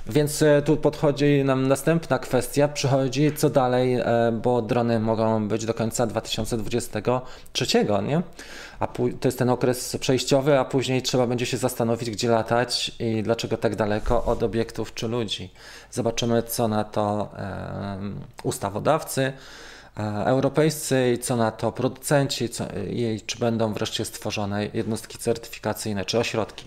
[0.07, 4.05] więc e, tu podchodzi nam następna kwestia, przychodzi co dalej, e,
[4.43, 7.67] bo drony mogą być do końca 2023,
[8.03, 8.23] nie?
[8.81, 13.23] A to jest ten okres przejściowy, a później trzeba będzie się zastanowić, gdzie latać i
[13.23, 15.51] dlaczego tak daleko od obiektów czy ludzi.
[15.91, 17.29] Zobaczymy, co na to
[18.43, 19.33] ustawodawcy
[19.97, 26.05] e, europejscy i co na to producenci, co, i czy będą wreszcie stworzone jednostki certyfikacyjne
[26.05, 26.67] czy ośrodki.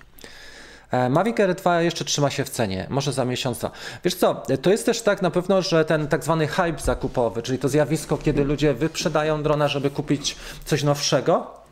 [0.92, 3.60] E, Mavic Air 2 jeszcze trzyma się w cenie, może za miesiąc.
[4.04, 7.60] Wiesz co, to jest też tak na pewno, że ten tak zwany hype zakupowy, czyli
[7.60, 11.63] to zjawisko, kiedy ludzie wyprzedają drona, żeby kupić coś nowszego,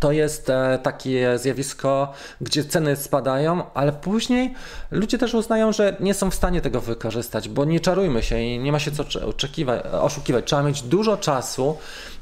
[0.00, 4.54] to jest e, takie zjawisko, gdzie ceny spadają, ale później
[4.90, 8.58] ludzie też uznają, że nie są w stanie tego wykorzystać, bo nie czarujmy się i
[8.58, 9.04] nie ma się co
[10.02, 10.44] oszukiwać.
[10.44, 11.76] Trzeba mieć dużo czasu,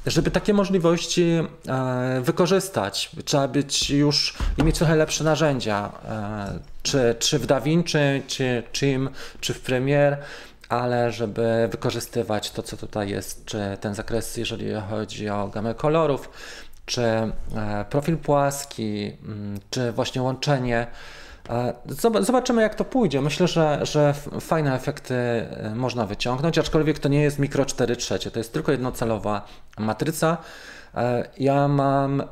[0.07, 1.23] żeby takie możliwości
[1.69, 3.11] e, wykorzystać.
[3.25, 9.11] Trzeba być już i mieć trochę lepsze narzędzia, e, czy, czy w DaVinci, czy Czym,
[9.41, 10.17] czy w Premiere
[10.69, 16.31] ale żeby wykorzystywać to, co tutaj jest, czy ten zakres, jeżeli chodzi o gamę kolorów,
[16.87, 17.33] czy e,
[17.91, 20.87] profil płaski, mm, czy właśnie łączenie.
[21.51, 21.75] E,
[22.21, 23.21] zobaczymy, jak to pójdzie.
[23.21, 28.31] Myślę, że, że fajne efekty e, można wyciągnąć, aczkolwiek to nie jest mikro 4 trzecie,
[28.31, 29.47] to jest tylko jednocelowa
[29.79, 30.37] matryca.
[31.39, 32.23] Ja mam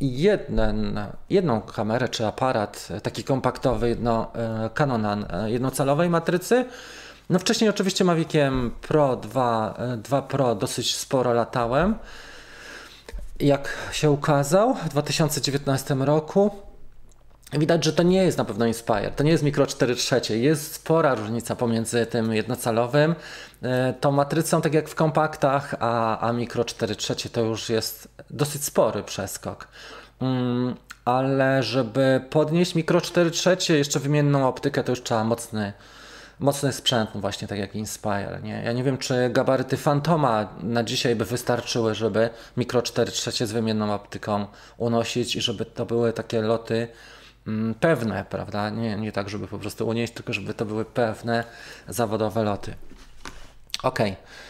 [0.00, 4.32] jeden, jedną kamerę czy aparat taki kompaktowy, jedno,
[4.74, 6.64] Canon jednocelowej matrycy.
[7.30, 11.94] No wcześniej oczywiście Maviciem Pro 2, 2 Pro dosyć sporo latałem
[13.40, 16.50] jak się ukazał w 2019 roku,
[17.52, 20.38] Widać, że to nie jest na pewno Inspire, to nie jest Micro 4 trzecie.
[20.38, 23.14] Jest spora różnica pomiędzy tym jednocelowym,
[23.62, 28.08] e, tą matrycą, tak jak w kompaktach, a, a Micro 4 trzecie to już jest
[28.30, 29.68] dosyć spory przeskok.
[30.20, 30.74] Mm,
[31.04, 35.72] ale żeby podnieść Micro 4 trzecie, jeszcze wymienną optykę, to już trzeba mocny
[36.38, 38.40] mocny sprzęt, no właśnie tak jak Inspire.
[38.42, 38.62] Nie?
[38.64, 43.52] Ja nie wiem, czy gabaryty Fantoma na dzisiaj by wystarczyły, żeby mikro 4 trzecie z
[43.52, 44.46] wymienną optyką
[44.76, 46.88] unosić i żeby to były takie loty
[47.46, 48.70] mm, pewne, prawda?
[48.70, 51.44] Nie, nie tak, żeby po prostu unieść, tylko żeby to były pewne
[51.88, 52.74] zawodowe loty.
[53.82, 54.12] Okej.
[54.12, 54.47] Okay.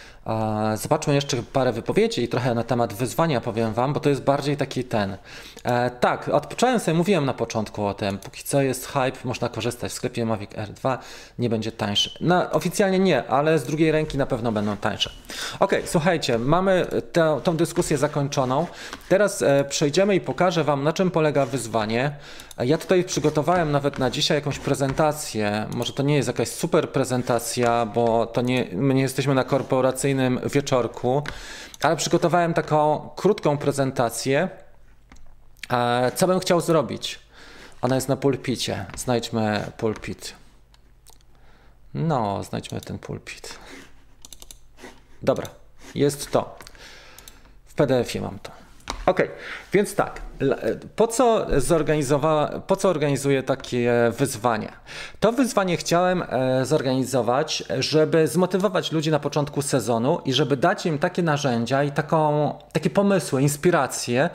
[0.74, 4.56] Zobaczmy jeszcze parę wypowiedzi i trochę na temat wyzwania powiem Wam, bo to jest bardziej
[4.56, 5.16] taki ten.
[5.64, 8.18] E, tak, odpocząłem sobie, mówiłem na początku o tym.
[8.18, 10.98] Póki co jest hype, można korzystać w sklepie Mavic R2,
[11.38, 12.10] nie będzie tańszy.
[12.20, 15.10] No, oficjalnie nie, ale z drugiej ręki na pewno będą tańsze.
[15.60, 18.66] Ok, słuchajcie, mamy tę, tą dyskusję zakończoną.
[19.08, 22.16] Teraz e, przejdziemy i pokażę Wam, na czym polega wyzwanie.
[22.64, 25.66] Ja tutaj przygotowałem nawet na dzisiaj jakąś prezentację.
[25.74, 30.17] Może to nie jest jakaś super prezentacja, bo to nie, my nie jesteśmy na korporacyjnym
[30.46, 31.22] wieczorku,
[31.82, 34.48] ale przygotowałem taką krótką prezentację.
[35.70, 37.18] E, co bym chciał zrobić?
[37.82, 38.86] Ona jest na pulpicie.
[38.96, 40.34] Znajdźmy pulpit.
[41.94, 43.58] No, znajdźmy ten pulpit.
[45.22, 45.46] Dobra,
[45.94, 46.58] jest to.
[47.66, 48.50] W PDF-ie mam to.
[49.06, 49.20] Ok,
[49.72, 50.20] więc tak,
[50.96, 54.72] po co, zorganizowa- po co organizuję takie wyzwanie?
[55.20, 60.98] To wyzwanie chciałem e, zorganizować, żeby zmotywować ludzi na początku sezonu i żeby dać im
[60.98, 64.30] takie narzędzia i taką, takie pomysły, inspiracje,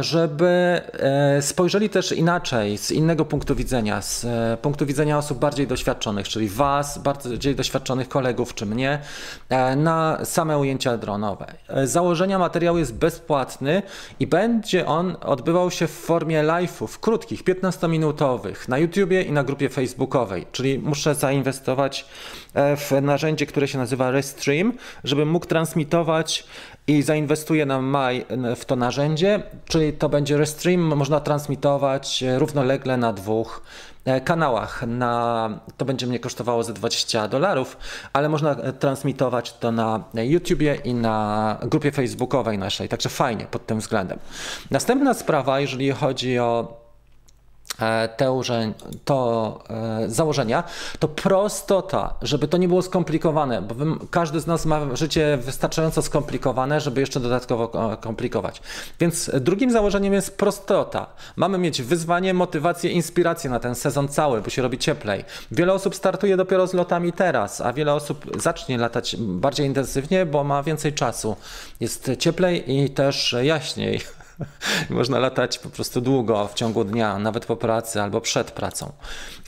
[0.00, 5.66] żeby e, spojrzeli też inaczej, z innego punktu widzenia, z e, punktu widzenia osób bardziej
[5.66, 8.98] doświadczonych, czyli Was, bardziej doświadczonych kolegów czy mnie,
[9.76, 11.46] na same ujęcia dronowe.
[11.84, 13.82] Założenia materiału jest bezpłatny
[14.20, 19.44] i będzie on od odbywał się w formie live'ów, krótkich, 15-minutowych, na YouTubie i na
[19.44, 22.06] grupie facebookowej, czyli muszę zainwestować
[22.54, 24.72] e, w narzędzie, które się nazywa Restream,
[25.04, 26.44] żebym mógł transmitować
[26.86, 33.12] i zainwestuję na maj w to narzędzie, czyli to będzie Restream, można transmitować równolegle na
[33.12, 33.62] dwóch
[34.04, 34.84] E, kanałach.
[34.86, 37.76] Na, to będzie mnie kosztowało ze 20 dolarów,
[38.12, 43.66] ale można e, transmitować to na YouTubie i na grupie facebookowej naszej, także fajnie pod
[43.66, 44.18] tym względem.
[44.70, 46.83] Następna sprawa, jeżeli chodzi o E,
[48.16, 48.34] te
[49.04, 50.64] to e, założenia,
[50.98, 53.74] to prostota, żeby to nie było skomplikowane, bo
[54.10, 58.62] każdy z nas ma życie wystarczająco skomplikowane, żeby jeszcze dodatkowo e, komplikować.
[59.00, 61.06] Więc drugim założeniem jest prostota.
[61.36, 65.24] Mamy mieć wyzwanie, motywację, inspirację na ten sezon cały, bo się robi cieplej.
[65.50, 70.44] Wiele osób startuje dopiero z lotami teraz, a wiele osób zacznie latać bardziej intensywnie, bo
[70.44, 71.36] ma więcej czasu.
[71.80, 74.00] Jest cieplej i też jaśniej.
[74.90, 78.92] Można latać po prostu długo w ciągu dnia, nawet po pracy albo przed pracą.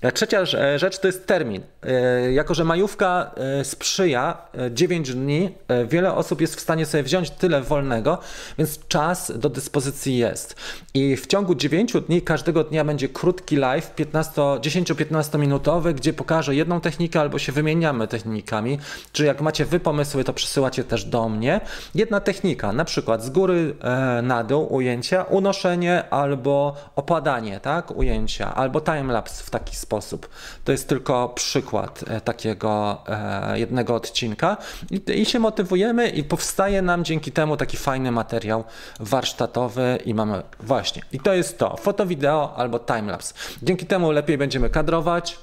[0.02, 1.62] E, trzecia e, rzecz to jest termin.
[1.82, 4.38] E, jako, że majówka sprzyja
[4.70, 5.54] 9 dni,
[5.88, 8.18] wiele osób jest w stanie sobie wziąć tyle wolnego,
[8.58, 10.56] więc czas do dyspozycji jest.
[10.94, 16.80] I w ciągu 9 dni każdego dnia będzie krótki live, 10-15 minutowy, gdzie pokażę jedną
[16.80, 18.78] technikę albo się wymieniamy technikami.
[19.12, 21.60] Czyli jak macie wy pomysły, to przysyłacie też do mnie.
[21.94, 23.74] Jedna technika, na przykład z góry
[24.22, 30.28] na dół ujęcia, unoszenie albo opadanie, tak, ujęcia, albo timelapse w taki sposób.
[30.64, 34.56] To jest tylko przykład e, takiego e, jednego odcinka
[34.90, 38.64] I, i się motywujemy i powstaje nam dzięki temu taki fajny materiał
[39.00, 41.02] warsztatowy i mamy właśnie.
[41.12, 43.34] I to jest to, foto, wideo albo timelapse.
[43.62, 45.38] Dzięki temu lepiej będziemy kadrować,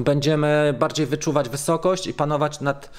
[0.00, 2.90] będziemy bardziej wyczuwać wysokość i panować nad,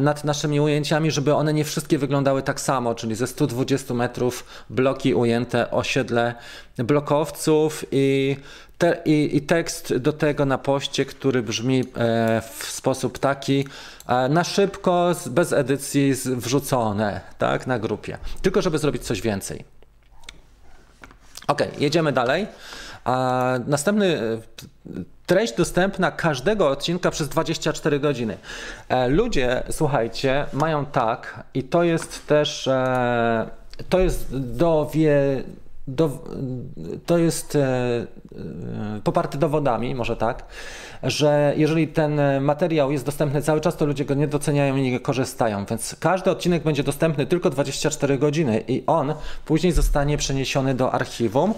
[0.00, 5.14] nad naszymi ujęciami, żeby one nie wszystkie wyglądały tak samo, czyli ze 120 metrów bloki
[5.14, 6.34] ujęte, osiedle
[6.78, 8.36] blokowców i,
[8.78, 13.66] te, i, i tekst do tego na poście, który brzmi e, w sposób taki
[14.06, 19.64] e, na szybko, bez edycji wrzucone tak, na grupie, tylko żeby zrobić coś więcej.
[21.48, 22.46] Ok, jedziemy dalej.
[23.04, 24.18] A następny
[25.28, 28.36] treść dostępna każdego odcinka przez 24 godziny.
[28.88, 33.50] E, ludzie, słuchajcie, mają tak i to jest też e,
[33.88, 35.42] to jest dowie
[35.88, 36.24] do,
[37.06, 38.06] to jest e, e,
[39.04, 40.44] poparte dowodami, może tak,
[41.02, 45.00] że jeżeli ten materiał jest dostępny cały czas, to ludzie go nie doceniają i nie
[45.00, 45.64] korzystają.
[45.64, 51.54] Więc każdy odcinek będzie dostępny tylko 24 godziny i on później zostanie przeniesiony do archiwum.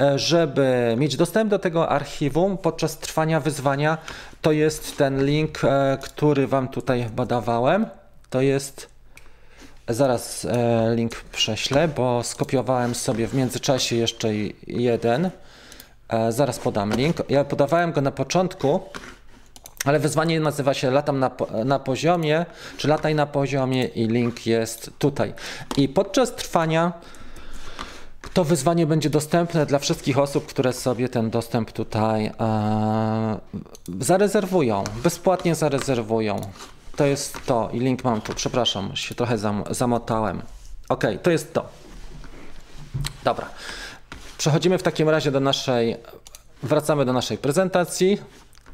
[0.00, 3.98] E, żeby mieć dostęp do tego archiwum podczas trwania wyzwania,
[4.42, 5.60] to jest ten link,
[6.02, 7.86] który Wam tutaj badawałem.
[8.30, 8.93] To jest
[9.88, 14.28] Zaraz e, link prześlę, bo skopiowałem sobie w międzyczasie jeszcze
[14.66, 15.30] jeden.
[16.08, 17.16] E, zaraz podam link.
[17.28, 18.80] Ja podawałem go na początku,
[19.84, 21.30] ale wyzwanie nazywa się Latam na,
[21.64, 25.34] na poziomie, czy Lataj na poziomie i link jest tutaj.
[25.76, 26.92] I podczas trwania
[28.34, 33.38] to wyzwanie będzie dostępne dla wszystkich osób, które sobie ten dostęp tutaj e,
[34.00, 36.40] zarezerwują, bezpłatnie zarezerwują.
[36.96, 40.42] To jest to i link mam tu, przepraszam, się trochę zam zamotałem.
[40.88, 41.68] Ok, to jest to.
[43.24, 43.48] Dobra.
[44.38, 45.96] Przechodzimy w takim razie do naszej,
[46.62, 48.18] wracamy do naszej prezentacji.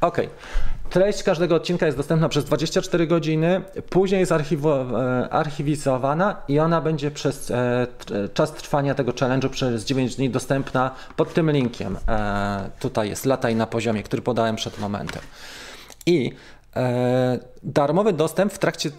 [0.01, 0.21] Ok.
[0.91, 4.37] Treść każdego odcinka jest dostępna przez 24 godziny, później jest e,
[5.31, 7.87] archiwizowana i ona będzie przez e,
[8.35, 11.99] czas trwania tego challenge'u przez 9 dni dostępna pod tym linkiem.
[12.09, 15.23] E, tutaj jest lataj na poziomie, który podałem przed momentem.
[16.07, 16.33] I
[17.63, 18.91] darmowy dostęp w trakcie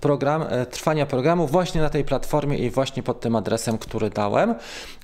[0.00, 4.54] program, e, trwania programu właśnie na tej platformie i właśnie pod tym adresem, który dałem.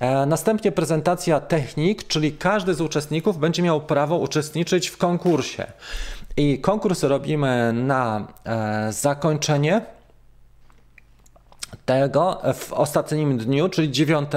[0.00, 5.66] E, następnie prezentacja technik, czyli każdy z uczestników będzie miał prawo uczestniczyć w konkursie.
[6.36, 8.26] I konkurs robimy na
[8.90, 9.80] zakończenie
[11.86, 14.30] tego w ostatnim dniu, czyli 9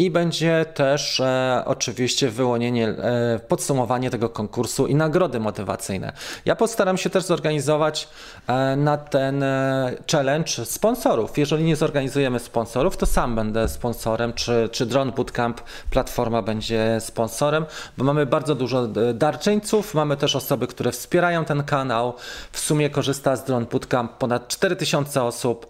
[0.00, 6.12] i będzie też e, oczywiście wyłonienie, e, podsumowanie tego konkursu i nagrody motywacyjne.
[6.44, 8.08] Ja postaram się też zorganizować
[8.46, 11.38] e, na ten e, challenge sponsorów.
[11.38, 15.60] Jeżeli nie zorganizujemy sponsorów, to sam będę sponsorem, czy, czy Drone Bootcamp
[15.90, 17.66] platforma będzie sponsorem,
[17.98, 22.14] bo mamy bardzo dużo e, darczyńców, mamy też osoby, które wspierają ten kanał.
[22.52, 25.66] W sumie korzysta z Drone Bootcamp ponad 4000 osób,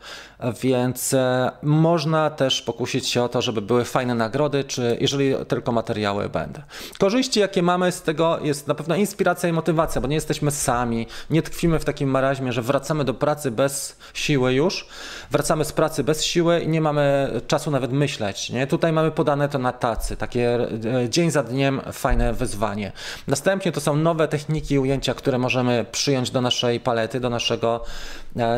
[0.63, 5.73] więc e, można też pokusić się o to, żeby były fajne nagrody, czy jeżeli tylko
[5.73, 6.61] materiały będą.
[6.99, 11.07] Korzyści, jakie mamy z tego, jest na pewno inspiracja i motywacja, bo nie jesteśmy sami,
[11.31, 14.89] nie tkwimy w takim maraźmie, że wracamy do pracy bez siły już,
[15.31, 18.51] wracamy z pracy bez siły i nie mamy czasu nawet myśleć.
[18.51, 18.67] Nie?
[18.67, 20.59] Tutaj mamy podane to na tacy, takie
[21.05, 22.93] e, dzień za dniem fajne wyzwanie.
[23.27, 27.85] Następnie to są nowe techniki ujęcia, które możemy przyjąć do naszej palety, do naszego,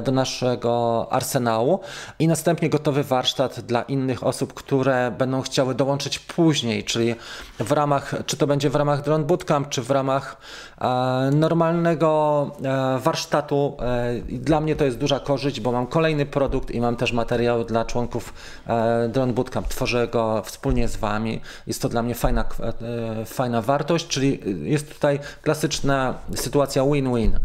[0.03, 1.81] do naszego arsenału
[2.19, 7.15] i następnie gotowy warsztat dla innych osób, które będą chciały dołączyć później, czyli
[7.59, 10.37] w ramach, czy to będzie w ramach Drone Bootcamp, czy w ramach
[10.81, 13.77] e, normalnego e, warsztatu.
[13.81, 17.65] E, dla mnie to jest duża korzyść, bo mam kolejny produkt i mam też materiał
[17.65, 18.35] dla członków
[18.67, 19.69] e, Drone Bootcamp.
[19.69, 21.41] Tworzę go wspólnie z Wami.
[21.67, 22.45] Jest to dla mnie fajna,
[23.21, 27.39] e, fajna wartość, czyli jest tutaj klasyczna sytuacja win-win.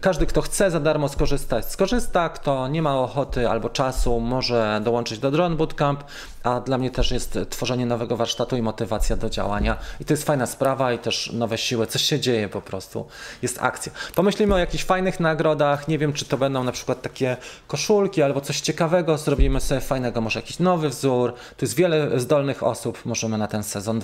[0.00, 1.25] Każdy, kto chce za darmo skorzystać,
[1.62, 6.04] skorzysta, kto nie ma ochoty albo czasu, może dołączyć do Drone Bootcamp,
[6.42, 9.76] a dla mnie też jest tworzenie nowego warsztatu i motywacja do działania.
[10.00, 13.06] I to jest fajna sprawa i też nowe siły, coś się dzieje po prostu,
[13.42, 13.92] jest akcja.
[14.14, 17.36] Pomyślimy o jakichś fajnych nagrodach, nie wiem czy to będą na przykład takie
[17.66, 21.32] koszulki albo coś ciekawego, zrobimy sobie fajnego, może jakiś nowy wzór.
[21.32, 24.00] Tu jest wiele zdolnych osób, możemy na ten sezon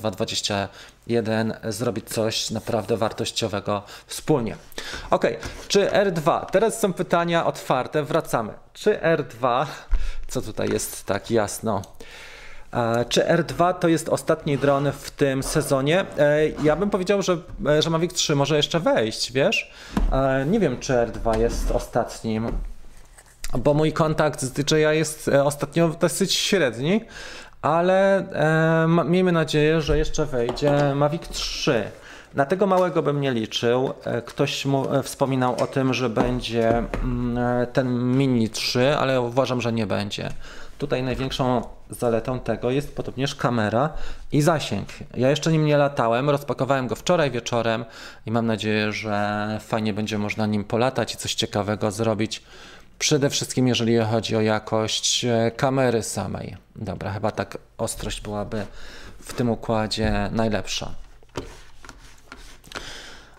[1.06, 4.56] 2021 zrobić coś naprawdę wartościowego wspólnie.
[5.10, 5.24] Ok,
[5.68, 6.46] czy R2?
[6.46, 8.52] Teraz są pytania otwarte, wracamy.
[8.72, 9.66] Czy R2,
[10.28, 11.82] co tutaj jest tak jasno?
[12.72, 16.04] E, czy R2 to jest ostatni dron w tym sezonie?
[16.18, 19.72] E, ja bym powiedział, że, e, że Mavic 3 może jeszcze wejść, wiesz?
[20.46, 22.52] Nie wiem, czy R2 jest ostatnim,
[23.58, 27.00] bo mój kontakt z DJI jest ostatnio dosyć średni,
[27.62, 28.24] ale
[29.04, 31.84] miejmy nadzieję, że jeszcze wejdzie Mavic 3.
[32.34, 33.94] Na tego małego bym nie liczył.
[34.26, 37.38] Ktoś mu wspominał o tym, że będzie mm,
[37.72, 40.28] ten Mini 3, ale uważam, że nie będzie.
[40.78, 43.90] Tutaj największą zaletą tego jest podobnież kamera
[44.32, 44.88] i zasięg.
[45.14, 47.84] Ja jeszcze nim nie latałem, rozpakowałem go wczoraj wieczorem
[48.26, 52.42] i mam nadzieję, że fajnie będzie można nim polatać i coś ciekawego zrobić.
[52.98, 56.56] Przede wszystkim, jeżeli chodzi o jakość e, kamery samej.
[56.76, 58.66] Dobra, chyba tak ostrość byłaby
[59.20, 60.94] w tym układzie najlepsza.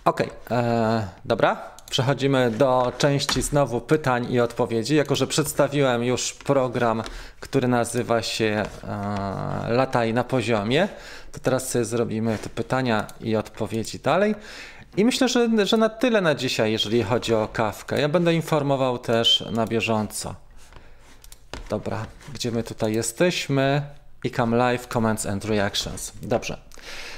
[0.05, 1.73] Ok, e, dobra.
[1.89, 4.95] Przechodzimy do części znowu pytań i odpowiedzi.
[4.95, 7.03] Jako, że przedstawiłem już program,
[7.39, 8.45] który nazywa się
[8.83, 10.87] e, Lataj na poziomie,
[11.31, 14.35] to teraz sobie zrobimy te pytania i odpowiedzi dalej.
[14.97, 18.01] I myślę, że, że na tyle na dzisiaj, jeżeli chodzi o kawkę.
[18.01, 20.35] Ja będę informował też na bieżąco.
[21.69, 23.81] Dobra, gdzie my tutaj jesteśmy?
[24.23, 26.13] I come live, comments and reactions.
[26.21, 26.57] Dobrze.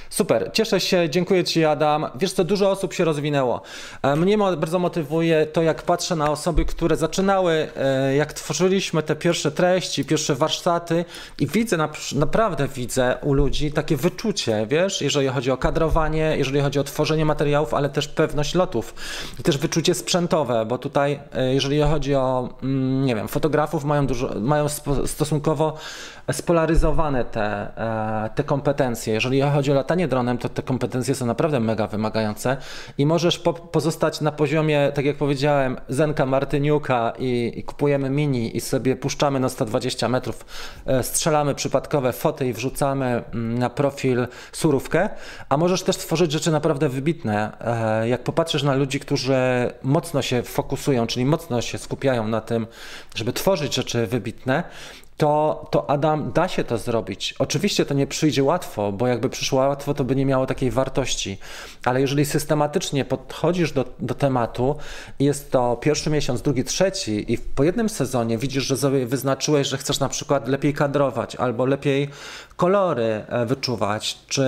[0.09, 2.05] Super, cieszę się, dziękuję Ci Adam.
[2.15, 3.61] Wiesz co, dużo osób się rozwinęło.
[4.01, 9.15] E, mnie bardzo motywuje to, jak patrzę na osoby, które zaczynały, e, jak tworzyliśmy te
[9.15, 11.05] pierwsze treści, pierwsze warsztaty
[11.39, 11.77] i widzę,
[12.15, 17.25] naprawdę widzę u ludzi takie wyczucie, wiesz, jeżeli chodzi o kadrowanie, jeżeli chodzi o tworzenie
[17.25, 18.93] materiałów, ale też pewność lotów
[19.39, 24.07] i też wyczucie sprzętowe, bo tutaj, e, jeżeli chodzi o, mm, nie wiem, fotografów, mają,
[24.07, 24.69] dużo, mają
[25.05, 25.77] stosunkowo
[26.31, 27.67] spolaryzowane te,
[28.35, 29.13] te kompetencje.
[29.13, 32.57] Jeżeli chodzi o latanie dronem, to te kompetencje są naprawdę mega wymagające
[32.97, 38.57] i możesz po, pozostać na poziomie, tak jak powiedziałem, Zenka Martyniuka i, i, kupujemy mini
[38.57, 40.45] i sobie puszczamy na 120 metrów,
[40.85, 45.09] e, strzelamy przypadkowe foty i wrzucamy mm, na profil surówkę,
[45.49, 47.57] a możesz też tworzyć rzeczy naprawdę wybitne.
[47.61, 49.35] E, jak popatrzysz na ludzi, którzy
[49.83, 52.67] mocno się fokusują, czyli mocno się skupiają na tym,
[53.15, 54.63] żeby tworzyć rzeczy wybitne,
[55.17, 57.35] to, to Adam, da się to zrobić.
[57.39, 61.37] Oczywiście to nie przyjdzie łatwo, bo jakby przyszło łatwo, to by nie miało takiej wartości.
[61.85, 64.75] Ale jeżeli systematycznie podchodzisz do, do tematu
[65.19, 69.77] jest to pierwszy miesiąc, drugi, trzeci i po jednym sezonie widzisz, że sobie wyznaczyłeś, że
[69.77, 72.09] chcesz na przykład lepiej kadrować albo lepiej
[72.55, 74.45] kolory e, wyczuwać, czy,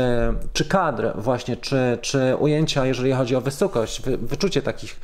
[0.53, 4.99] czy kadr właśnie, czy, czy ujęcia, jeżeli chodzi o wysokość, wyczucie takich,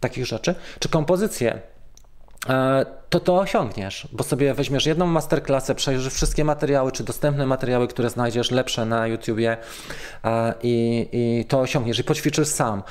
[0.00, 1.71] takich rzeczy, czy kompozycję,
[3.12, 8.10] to to osiągniesz, bo sobie weźmiesz jedną masterclassę, przejrzysz wszystkie materiały, czy dostępne materiały, które
[8.10, 9.56] znajdziesz lepsze na YouTubie
[10.24, 12.82] e, i, i to osiągniesz i poćwiczysz sam.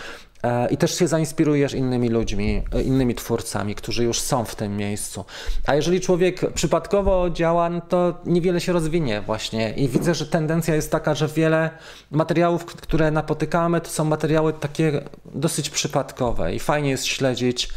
[0.43, 5.25] E, I też się zainspirujesz innymi ludźmi, innymi twórcami, którzy już są w tym miejscu.
[5.65, 9.73] A jeżeli człowiek przypadkowo działa, no to niewiele się rozwinie właśnie.
[9.73, 11.69] I widzę, że tendencja jest taka, że wiele
[12.11, 15.01] materiałów, które napotykamy, to są materiały takie
[15.33, 17.69] dosyć przypadkowe i fajnie jest śledzić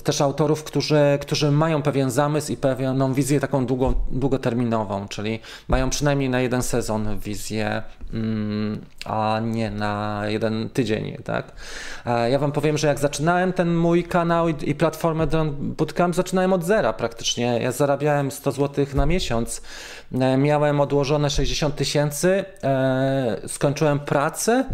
[0.00, 5.90] też autorów, którzy, którzy mają pewien zamysł i pewną wizję taką długo, długoterminową, czyli mają
[5.90, 11.52] przynajmniej na jeden sezon wizję, mm, a nie na jeden tydzień, tak?
[12.30, 16.52] Ja wam powiem, że jak zaczynałem ten mój kanał i, i platformę Drone Bootcamp, zaczynałem
[16.52, 17.58] od zera praktycznie.
[17.62, 19.62] Ja zarabiałem 100 zł na miesiąc.
[20.20, 24.64] E, miałem odłożone 60 tysięcy, e, skończyłem pracę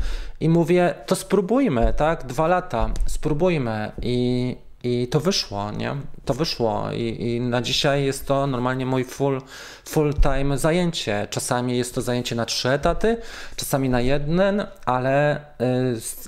[0.41, 2.27] i mówię, to spróbujmy, tak?
[2.27, 3.93] Dwa lata, spróbujmy.
[4.03, 5.97] I, i to wyszło, nie?
[6.25, 9.41] To wyszło I, i na dzisiaj jest to normalnie mój full,
[9.85, 11.27] full time zajęcie.
[11.31, 13.17] Czasami jest to zajęcie na trzy etaty,
[13.57, 15.41] czasami na jeden, ale y,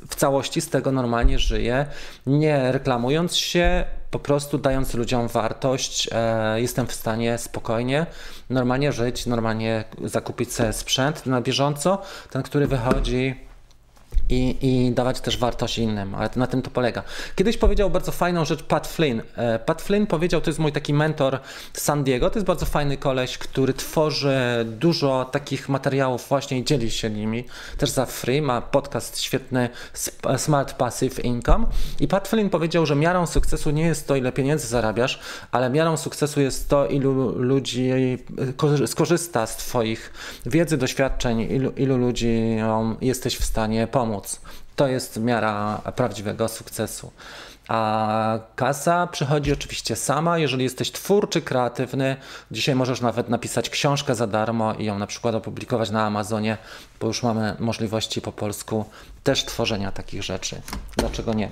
[0.09, 1.87] w całości z tego normalnie żyję,
[2.27, 8.07] nie reklamując się, po prostu dając ludziom wartość, e, jestem w stanie spokojnie,
[8.51, 13.50] normalnie żyć, normalnie zakupić sobie sprzęt na bieżąco, ten, który wychodzi
[14.31, 17.03] i, i dawać też wartość innym, ale na tym to polega.
[17.37, 19.23] Kiedyś powiedział bardzo fajną rzecz Pat Flynn.
[19.37, 21.39] E, Pat Flynn powiedział, to jest mój taki mentor
[21.73, 26.65] z San Diego, to jest bardzo fajny koleś, który tworzy dużo takich materiałów właśnie i
[26.65, 27.45] dzieli się nimi,
[27.79, 29.69] też za free, ma podcast świetny
[30.37, 31.67] Smart Passive Income
[32.01, 35.21] i Pat Flynn powiedział, że miarą sukcesu nie jest to, ile pieniędzy zarabiasz,
[35.53, 37.91] ale miarą sukcesu jest to, ilu ludzi
[38.87, 40.13] skorzysta z Twoich
[40.47, 42.57] wiedzy, doświadczeń, ilu, ilu ludzi
[43.01, 44.20] jesteś w stanie pomóc
[44.77, 47.13] To jest miara prawdziwego sukcesu.
[47.69, 52.17] A kasa przychodzi oczywiście sama, jeżeli jesteś twórczy, kreatywny.
[52.51, 56.59] Dzisiaj możesz nawet napisać książkę za darmo i ją na przykład opublikować na Amazonie,
[57.01, 58.85] bo już mamy możliwości po polsku
[59.23, 60.61] też tworzenia takich rzeczy.
[60.97, 61.51] Dlaczego nie?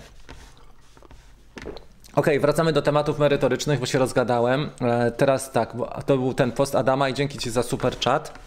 [2.14, 4.70] Ok, wracamy do tematów merytorycznych, bo się rozgadałem.
[4.80, 5.72] E, teraz tak,
[6.06, 8.38] to był ten post Adama i dzięki Ci za super chat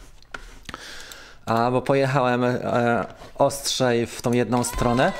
[1.45, 3.05] a, bo pojechałem e,
[3.37, 5.13] ostrzej w tą jedną stronę.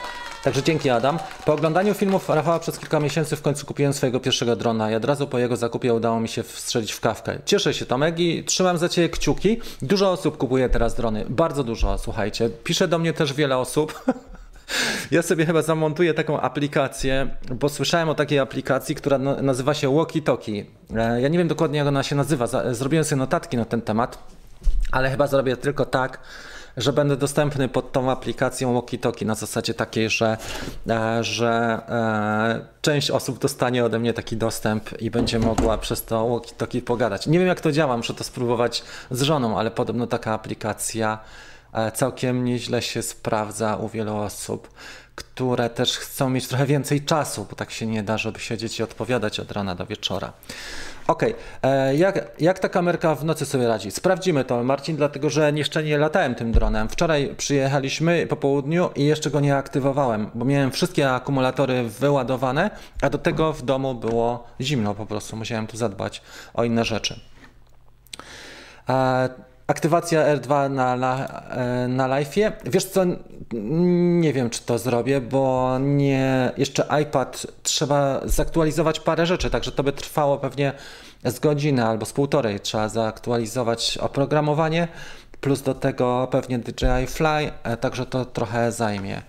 [0.43, 1.19] Także dzięki Adam.
[1.45, 5.05] Po oglądaniu filmów Rafała przez kilka miesięcy w końcu kupiłem swojego pierwszego drona i od
[5.05, 7.39] razu po jego zakupie udało mi się wstrzelić w kawkę.
[7.45, 9.61] Cieszę się Tomek i trzymam za Ciebie kciuki.
[9.81, 12.49] Dużo osób kupuje teraz drony, bardzo dużo, słuchajcie.
[12.49, 14.03] Pisze do mnie też wiele osób.
[15.11, 20.21] Ja sobie chyba zamontuję taką aplikację, bo słyszałem o takiej aplikacji, która nazywa się Walkie
[20.21, 20.65] Talkie.
[20.95, 24.40] E, ja nie wiem dokładnie jak ona się nazywa, zrobiłem sobie notatki na ten temat
[24.91, 26.19] ale chyba zrobię tylko tak,
[26.77, 30.37] że będę dostępny pod tą aplikacją Walkie na zasadzie takiej, że,
[30.89, 36.41] e, że e, część osób dostanie ode mnie taki dostęp i będzie mogła przez to
[36.59, 37.27] Walkie pogadać.
[37.27, 41.19] Nie wiem jak to działa, muszę to spróbować z żoną, ale podobno taka aplikacja
[41.73, 44.69] e, całkiem nieźle się sprawdza u wielu osób,
[45.15, 48.83] które też chcą mieć trochę więcej czasu, bo tak się nie da, żeby siedzieć i
[48.83, 50.33] odpowiadać od rana do wieczora.
[51.07, 51.71] Okej, okay.
[51.71, 53.91] E, jak, jak ta kamerka w nocy sobie radzi?
[53.91, 56.89] Sprawdzimy to, Marcin, dlatego że jeszcze nie latałem tym dronem.
[56.89, 62.69] Wczoraj przyjechaliśmy po południu i jeszcze go nie aktywowałem, bo miałem wszystkie akumulatory wyładowane,
[63.01, 65.35] a do tego w domu było zimno po prostu.
[65.35, 66.21] Musiałem tu zadbać
[66.53, 67.19] o inne rzeczy.
[68.89, 72.51] E, aktywacja R2 na, na, e, na live'ie.
[72.65, 73.01] Wiesz co,
[74.21, 79.83] nie wiem czy to zrobię, bo nie, jeszcze iPad trzeba zaktualizować parę rzeczy, także to
[79.83, 80.73] by trwało pewnie
[81.25, 82.59] z godziny albo z półtorej.
[82.59, 84.87] Trzeba zaktualizować oprogramowanie,
[85.41, 89.21] plus do tego pewnie DJI Fly, e, także to trochę zajmie.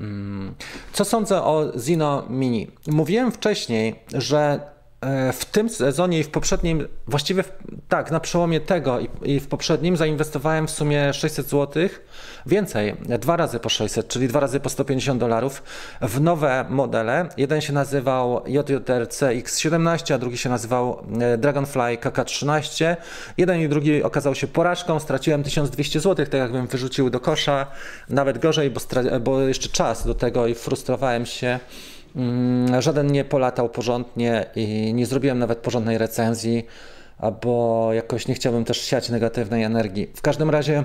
[0.00, 0.54] Mm.
[0.92, 2.70] Co sądzę o Zino Mini?
[2.86, 4.60] Mówiłem wcześniej, że
[5.32, 7.52] w tym sezonie i w poprzednim, właściwie w,
[7.88, 11.88] tak, na przełomie tego i, i, w poprzednim zainwestowałem w sumie 600 zł,
[12.46, 15.62] więcej, dwa razy po 600, czyli dwa razy po 150 dolarów
[16.00, 17.28] w nowe modele.
[17.36, 22.96] Jeden się nazywał JJRC X17, a drugi się nazywał e, Dragonfly KK13.
[23.36, 27.66] Jeden i drugi okazał się porażką, straciłem 1200 zł, tak jakbym wyrzucił do kosza,
[28.08, 28.80] nawet gorzej, bo,
[29.20, 31.60] bo jeszcze czas do tego i frustrowałem się.
[32.18, 36.66] Mm, żaden nie polatał porządnie i nie zrobiłem nawet porządnej recenzji,
[37.42, 40.10] bo jakoś nie chciałbym też siać negatywnej energii.
[40.14, 40.84] W każdym razie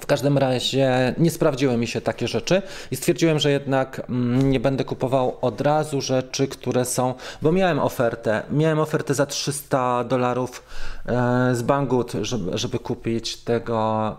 [0.00, 4.60] w każdym razie nie sprawdziły mi się takie rzeczy i stwierdziłem, że jednak mm, nie
[4.60, 10.62] będę kupował od razu rzeczy, które są, bo miałem ofertę, miałem ofertę za 300 dolarów
[11.52, 14.16] z Banggood, żeby, żeby kupić tego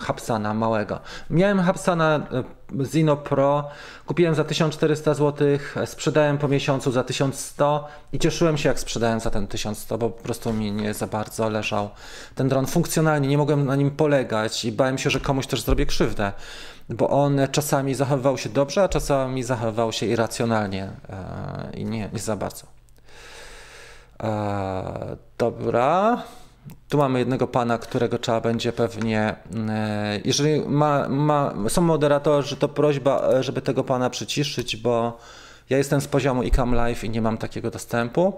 [0.00, 1.00] Hapsana małego.
[1.30, 2.44] Miałem Hapsana e,
[2.84, 3.68] Zino Pro,
[4.06, 5.48] kupiłem za 1400 zł,
[5.86, 10.22] sprzedałem po miesiącu za 1100 i cieszyłem się jak sprzedałem za ten 1100, bo po
[10.22, 11.90] prostu mi nie za bardzo leżał
[12.34, 15.86] ten dron funkcjonalnie, nie mogłem na nim polegać i bałem się, że komuś też zrobię
[15.86, 16.32] krzywdę,
[16.88, 22.18] bo on czasami zachowywał się dobrze, a czasami zachowywał się irracjonalnie e, i nie, nie
[22.18, 22.75] za bardzo.
[24.22, 26.22] E, dobra.
[26.88, 29.36] Tu mamy jednego pana, którego trzeba będzie pewnie.
[29.68, 35.18] E, jeżeli ma, ma, są moderatorzy, to prośba, żeby tego pana przyciszyć, bo
[35.70, 38.32] ja jestem z poziomu ICAM Live i nie mam takiego dostępu.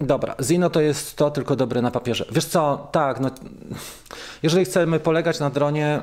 [0.00, 2.24] Dobra, Zino to jest to tylko dobre na papierze.
[2.30, 3.30] Wiesz co, tak, no,
[4.42, 6.02] jeżeli chcemy polegać na dronie,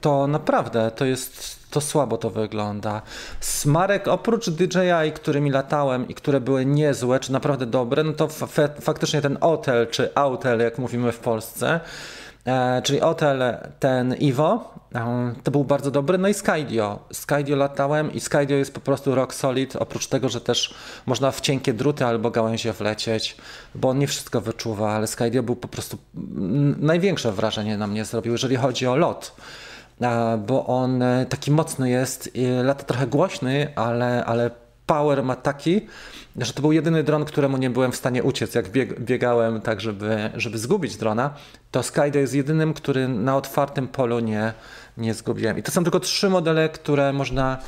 [0.00, 3.02] to naprawdę to jest, to słabo to wygląda.
[3.40, 8.28] Smarek, oprócz DJI, którymi latałem i które były niezłe, czy naprawdę dobre, no to
[8.80, 11.80] faktycznie ten Otel, czy Autel, jak mówimy w Polsce,
[12.46, 13.42] e, czyli Otel,
[13.78, 16.18] ten Ivo, e, to był bardzo dobry.
[16.18, 16.98] No i Skydio.
[17.12, 20.74] Skydio latałem i Skydio jest po prostu rock solid, oprócz tego, że też
[21.06, 23.36] można w cienkie druty albo gałęzie wlecieć,
[23.74, 25.98] bo on nie wszystko wyczuwa, ale Skydio był po prostu
[26.78, 29.34] największe wrażenie na mnie zrobił, jeżeli chodzi o lot
[30.46, 32.30] bo on e, taki mocny jest,
[32.62, 34.50] lata trochę głośny, ale, ale
[34.86, 35.86] power ma taki,
[36.36, 38.54] że to był jedyny dron, któremu nie byłem w stanie uciec.
[38.54, 41.34] Jak bieg, biegałem tak, żeby, żeby zgubić drona,
[41.70, 44.52] to Skydo jest jedynym, który na otwartym polu nie,
[44.96, 45.58] nie zgubiłem.
[45.58, 47.58] I to są tylko trzy modele, które można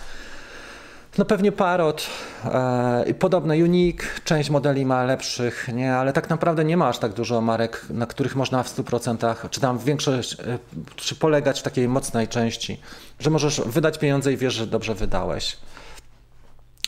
[1.18, 2.06] no pewnie Parrot
[2.44, 6.98] e, i podobne Unique, część modeli ma lepszych, nie, ale tak naprawdę nie ma aż
[6.98, 10.58] tak dużo marek, na których można w 100%, czy tam większość, e,
[10.96, 12.80] czy polegać w takiej mocnej części,
[13.18, 15.56] że możesz wydać pieniądze i wiesz, że dobrze wydałeś.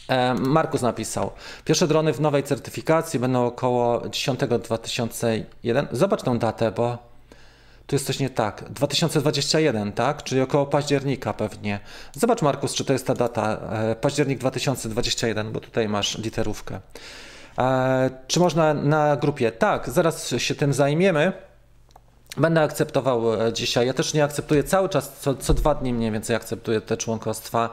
[0.09, 1.31] E, Markus napisał,
[1.65, 5.87] pierwsze drony w nowej certyfikacji będą około 10 2001.
[5.93, 7.14] Zobacz tą datę, bo
[7.87, 8.65] tu jest coś nie tak.
[8.71, 10.23] 2021, tak?
[10.23, 11.81] Czyli około października pewnie.
[12.13, 13.61] Zobacz, Markus, czy to jest ta data.
[13.73, 16.81] E, październik 2021, bo tutaj masz literówkę.
[17.59, 19.53] E, czy można na grupie?
[19.53, 21.33] Tak, zaraz się tym zajmiemy.
[22.37, 23.87] Będę akceptował e, dzisiaj.
[23.87, 27.71] Ja też nie akceptuję cały czas, co, co dwa dni mniej więcej akceptuję te członkostwa,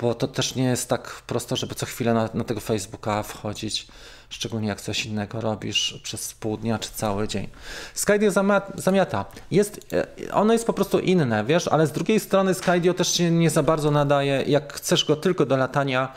[0.00, 3.88] bo to też nie jest tak prosto, żeby co chwilę na, na tego Facebooka wchodzić
[4.30, 7.48] szczególnie jak coś innego robisz przez pół dnia czy cały dzień.
[7.94, 8.30] Skydio
[8.74, 9.24] zamiata.
[9.50, 13.30] Jest, e, ono jest po prostu inne, wiesz, ale z drugiej strony Skydio też się
[13.30, 16.12] nie za bardzo nadaje, jak chcesz go tylko do latania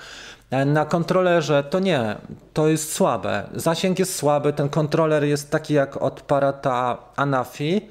[0.51, 2.15] e, na kontrolerze, to nie,
[2.53, 3.49] to jest słabe.
[3.55, 7.81] Zasięg jest słaby, ten kontroler jest taki jak od parata Anafi,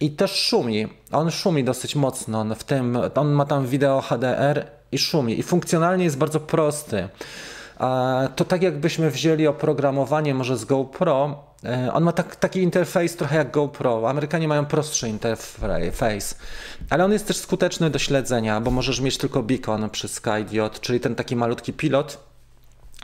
[0.00, 0.88] i też szumi.
[1.12, 2.54] On szumi dosyć mocno.
[2.54, 5.38] W tym, on ma tam wideo HDR i szumi.
[5.38, 7.08] I funkcjonalnie jest bardzo prosty
[8.36, 11.44] to tak jakbyśmy wzięli oprogramowanie może z GoPro.
[11.64, 14.10] E, on ma tak, taki interfejs trochę jak GoPro.
[14.10, 16.38] Amerykanie mają prostszy interfejs,
[16.90, 21.00] ale on jest też skuteczny do śledzenia, bo możesz mieć tylko beacon przy SkyDiod, czyli
[21.00, 22.18] ten taki malutki pilot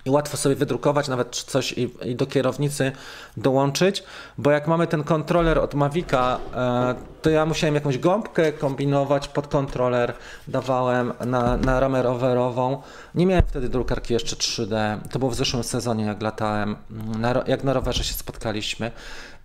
[0.05, 2.93] i łatwo sobie wydrukować nawet coś i, i, do kierownicy
[3.37, 4.05] dołączyć,
[4.39, 9.47] bo jak mamy ten kontroler od Mavica, e, to ja musiałem jakąś gąbkę kombinować pod
[9.47, 10.13] kontroler,
[10.49, 12.83] dawałem na, na ramę rowerową.
[13.15, 16.77] Nie miałem wtedy drukarki jeszcze 3D, to było w zeszłym sezonie jak latałem,
[17.19, 18.93] na, jak na rowerze się spotkaliśmy.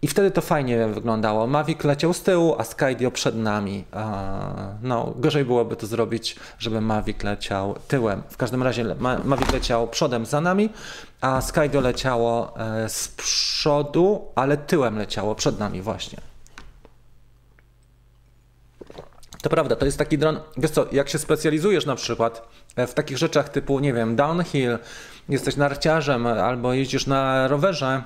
[0.01, 1.47] I wtedy to fajnie wyglądało.
[1.47, 3.85] Mavic leciał z tyłu, a Skydio przed nami.
[4.81, 8.23] No, gorzej byłoby to zrobić, żeby Mavic leciał tyłem.
[8.29, 10.69] W każdym razie Mavic leciał przodem za nami,
[11.21, 16.19] a Skydio leciało e, z przodu, ale tyłem leciało przed nami właśnie.
[19.41, 22.93] To prawda, to jest taki dron, wiesz co, jak się specjalizujesz na przykład e, w
[22.93, 24.77] takich rzeczach typu, nie wiem, downhill,
[25.29, 28.03] jesteś narciarzem albo jeździsz na rowerze,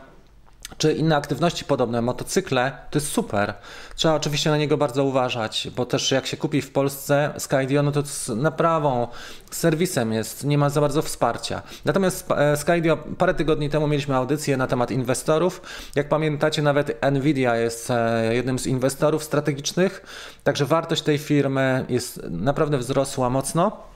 [0.78, 3.54] czy inne aktywności podobne, motocykle, to jest super.
[3.96, 7.92] Trzeba oczywiście na niego bardzo uważać, bo też jak się kupi w Polsce Skydio, no
[7.92, 9.08] to z naprawą,
[9.52, 11.62] serwisem jest, nie ma za bardzo wsparcia.
[11.86, 15.62] Natomiast e, Skydio, parę tygodni temu mieliśmy audycję na temat inwestorów.
[15.96, 20.06] Jak pamiętacie, nawet Nvidia jest e, jednym z inwestorów strategicznych,
[20.44, 23.91] także wartość tej firmy jest naprawdę wzrosła mocno.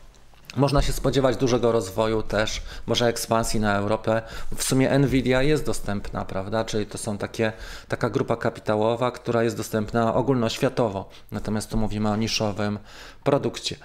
[0.56, 4.22] Można się spodziewać dużego rozwoju też, może ekspansji na Europę.
[4.56, 6.66] W sumie Nvidia jest dostępna, prawda?
[6.66, 7.54] Czyli to są takie,
[7.88, 11.10] taka grupa kapitałowa, która jest dostępna ogólnoświatowo.
[11.32, 12.80] Natomiast tu mówimy o niszowym
[13.24, 13.76] produkcie.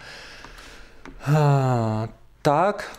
[2.42, 2.90] tak,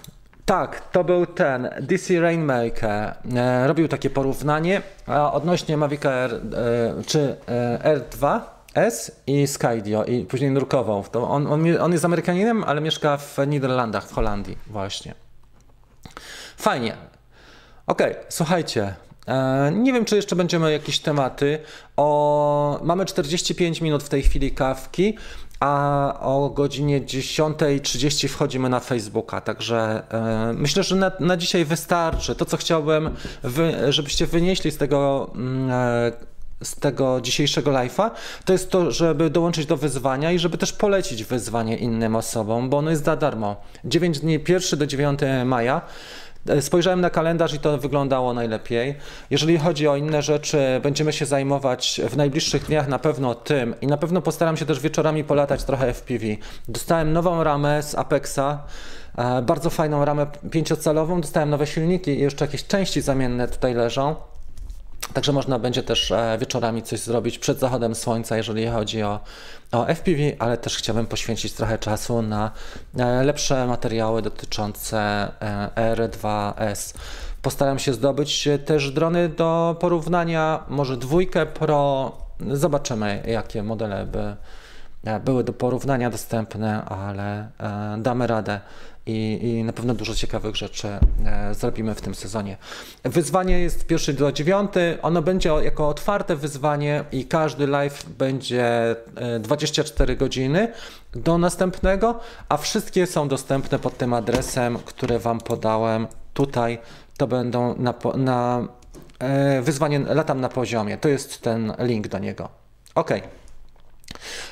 [0.46, 3.16] tak, to był ten DC Rainmaker.
[3.36, 4.82] E, robił takie porównanie
[5.32, 6.40] odnośnie Mavic Air e,
[7.04, 8.42] czy e, R2
[8.76, 11.04] S i Skydio i później nurkował.
[11.12, 15.16] To on, on, on jest Amerykaninem, ale mieszka w Niderlandach, w Holandii właśnie.
[16.58, 16.98] Fajnie.
[17.88, 18.96] Okej, okay, słuchajcie.
[19.28, 21.60] E, nie wiem, czy jeszcze będziemy jakieś tematy.
[21.98, 25.18] O, mamy 45 minut w tej chwili kawki,
[25.60, 29.42] a o godzinie 10.30 wchodzimy na Facebooka.
[29.42, 32.36] Także e, myślę, że na, na, dzisiaj wystarczy.
[32.36, 36.12] To, co chciałbym, wy, żebyście wynieśli z tego mm, e,
[36.64, 38.12] z tego dzisiejszego live'a,
[38.45, 42.78] to jest to, żeby dołączyć do wyzwania i żeby też polecić wyzwanie innym osobom, bo
[42.78, 43.55] ono jest za darmo.
[43.86, 45.82] 9 dni, 1 do 9 maja
[46.49, 48.95] E, spojrzałem na kalendarz i to wyglądało najlepiej.
[49.30, 53.88] Jeżeli chodzi o inne rzeczy, będziemy się zajmować w najbliższych dniach na pewno tym i
[53.88, 56.26] na pewno postaram się też wieczorami polatać trochę FPV.
[56.68, 58.39] Dostałem nową ramę z Apexa,
[59.18, 64.31] e, bardzo fajną ramę pięciocalową, dostałem nowe silniki i jeszcze jakieś części zamienne tutaj leżą.
[65.14, 69.20] Także można będzie też e, wieczorami coś zrobić przed zachodem słońca, jeżeli chodzi o,
[69.72, 72.52] o FPV, ale też chciałbym poświęcić trochę czasu na
[72.97, 74.99] e, lepsze materiały dotyczące
[75.76, 76.97] e, R2S.
[77.41, 82.12] Postaram się zdobyć też drony do porównania, może dwójkę Pro.
[82.52, 84.36] Zobaczymy, jakie modele by
[85.26, 87.49] były do porównania dostępne, ale
[87.97, 88.60] damy radę
[89.06, 90.88] i, i na pewno dużo ciekawych rzeczy
[91.26, 92.58] e, zrobimy w tym sezonie.
[93.04, 94.97] Wyzwanie jest pierwszy do dziewiąty.
[95.02, 98.95] Ono będzie jako otwarte wyzwanie i każdy live będzie
[99.39, 100.74] 24 e, godziny
[101.14, 106.80] do następnego, a wszystkie są dostępne pod tym adresem, który Wam podałem tutaj.
[107.18, 108.68] To będą na, na
[109.20, 110.97] e, wyzwanie latam na poziomie.
[110.97, 112.49] To jest ten link do niego.
[112.95, 113.12] OK.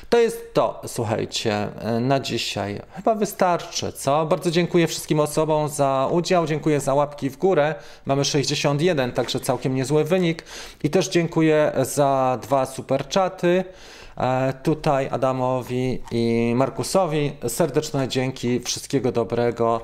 [0.08, 1.68] To jest to, słuchajcie,
[2.00, 2.80] na dzisiaj.
[2.96, 4.26] Chyba wystarczy, co?
[4.26, 7.74] Bardzo dziękuję wszystkim osobom za udział, dziękuję za łapki w górę.
[8.06, 10.44] Mamy 61, także całkiem niezły wynik.
[10.82, 13.64] I też dziękuję za dwa super czaty.
[14.16, 19.80] E, tutaj Adamowi i Markusowi serdeczne dzięki, wszystkiego dobrego.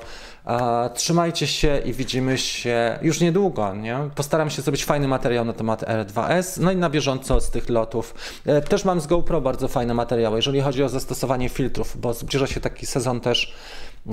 [0.95, 3.75] Trzymajcie się i widzimy się już niedługo.
[3.75, 3.99] Nie?
[4.15, 8.15] Postaram się zrobić fajny materiał na temat R2S, no i na bieżąco z tych lotów.
[8.47, 12.47] E, też mam z GoPro bardzo fajne materiały, jeżeli chodzi o zastosowanie filtrów, bo zbliża
[12.47, 13.55] się taki sezon też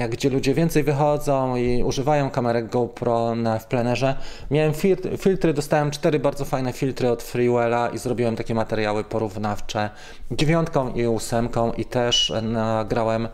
[0.09, 4.15] gdzie ludzie więcej wychodzą i używają kamerek GoPro w plenerze.
[4.51, 9.89] Miałem filtry, filtry, dostałem cztery bardzo fajne filtry od Freewella i zrobiłem takie materiały porównawcze
[10.31, 13.27] dziewiątką i ósemką i też nagrałem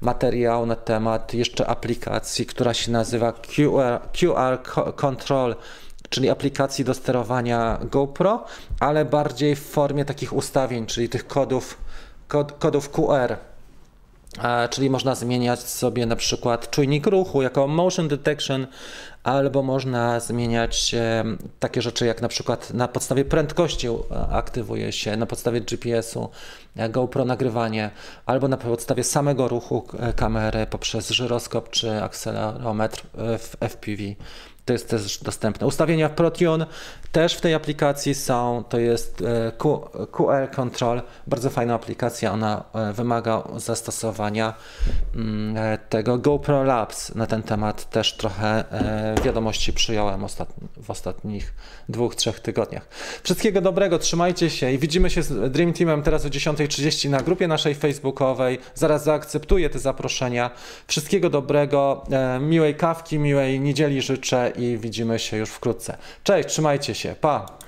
[0.00, 4.62] materiał na temat jeszcze aplikacji, która się nazywa QR, QR
[4.96, 5.56] Control,
[6.08, 8.44] czyli aplikacji do sterowania GoPro,
[8.80, 11.78] ale bardziej w formie takich ustawień, czyli tych kodów,
[12.28, 13.49] kod, kodów QR.
[14.70, 18.66] Czyli można zmieniać sobie na przykład czujnik ruchu jako motion detection,
[19.22, 20.94] albo można zmieniać
[21.58, 23.92] takie rzeczy jak na przykład na podstawie prędkości e,
[24.30, 26.28] aktywuje się, na podstawie GPS-u
[26.76, 27.90] e, GoPro nagrywanie,
[28.26, 34.02] albo na podstawie samego ruchu e, kamery poprzez żyroskop czy akcelerometr w FPV
[34.64, 35.66] to jest też dostępne.
[35.66, 36.66] Ustawienia w Protune
[37.12, 39.52] też w tej aplikacji są, to jest e,
[40.06, 44.54] QR Control, bardzo fajna aplikacja, ona e, wymaga zastosowania
[45.14, 48.64] mm, e, tego GoPro Labs na ten temat też trochę
[49.24, 50.26] wiadomości przyjąłem
[50.76, 51.54] w ostatnich
[51.88, 52.88] dwóch, trzech tygodniach.
[53.22, 57.48] Wszystkiego dobrego, trzymajcie się i widzimy się z Dream Teamem teraz o 10.30 na grupie
[57.48, 58.58] naszej facebookowej.
[58.74, 60.50] Zaraz zaakceptuję te zaproszenia.
[60.86, 62.04] Wszystkiego dobrego,
[62.40, 65.96] miłej kawki, miłej niedzieli życzę i widzimy się już wkrótce.
[66.24, 67.58] Cześć, trzymajcie się, pa!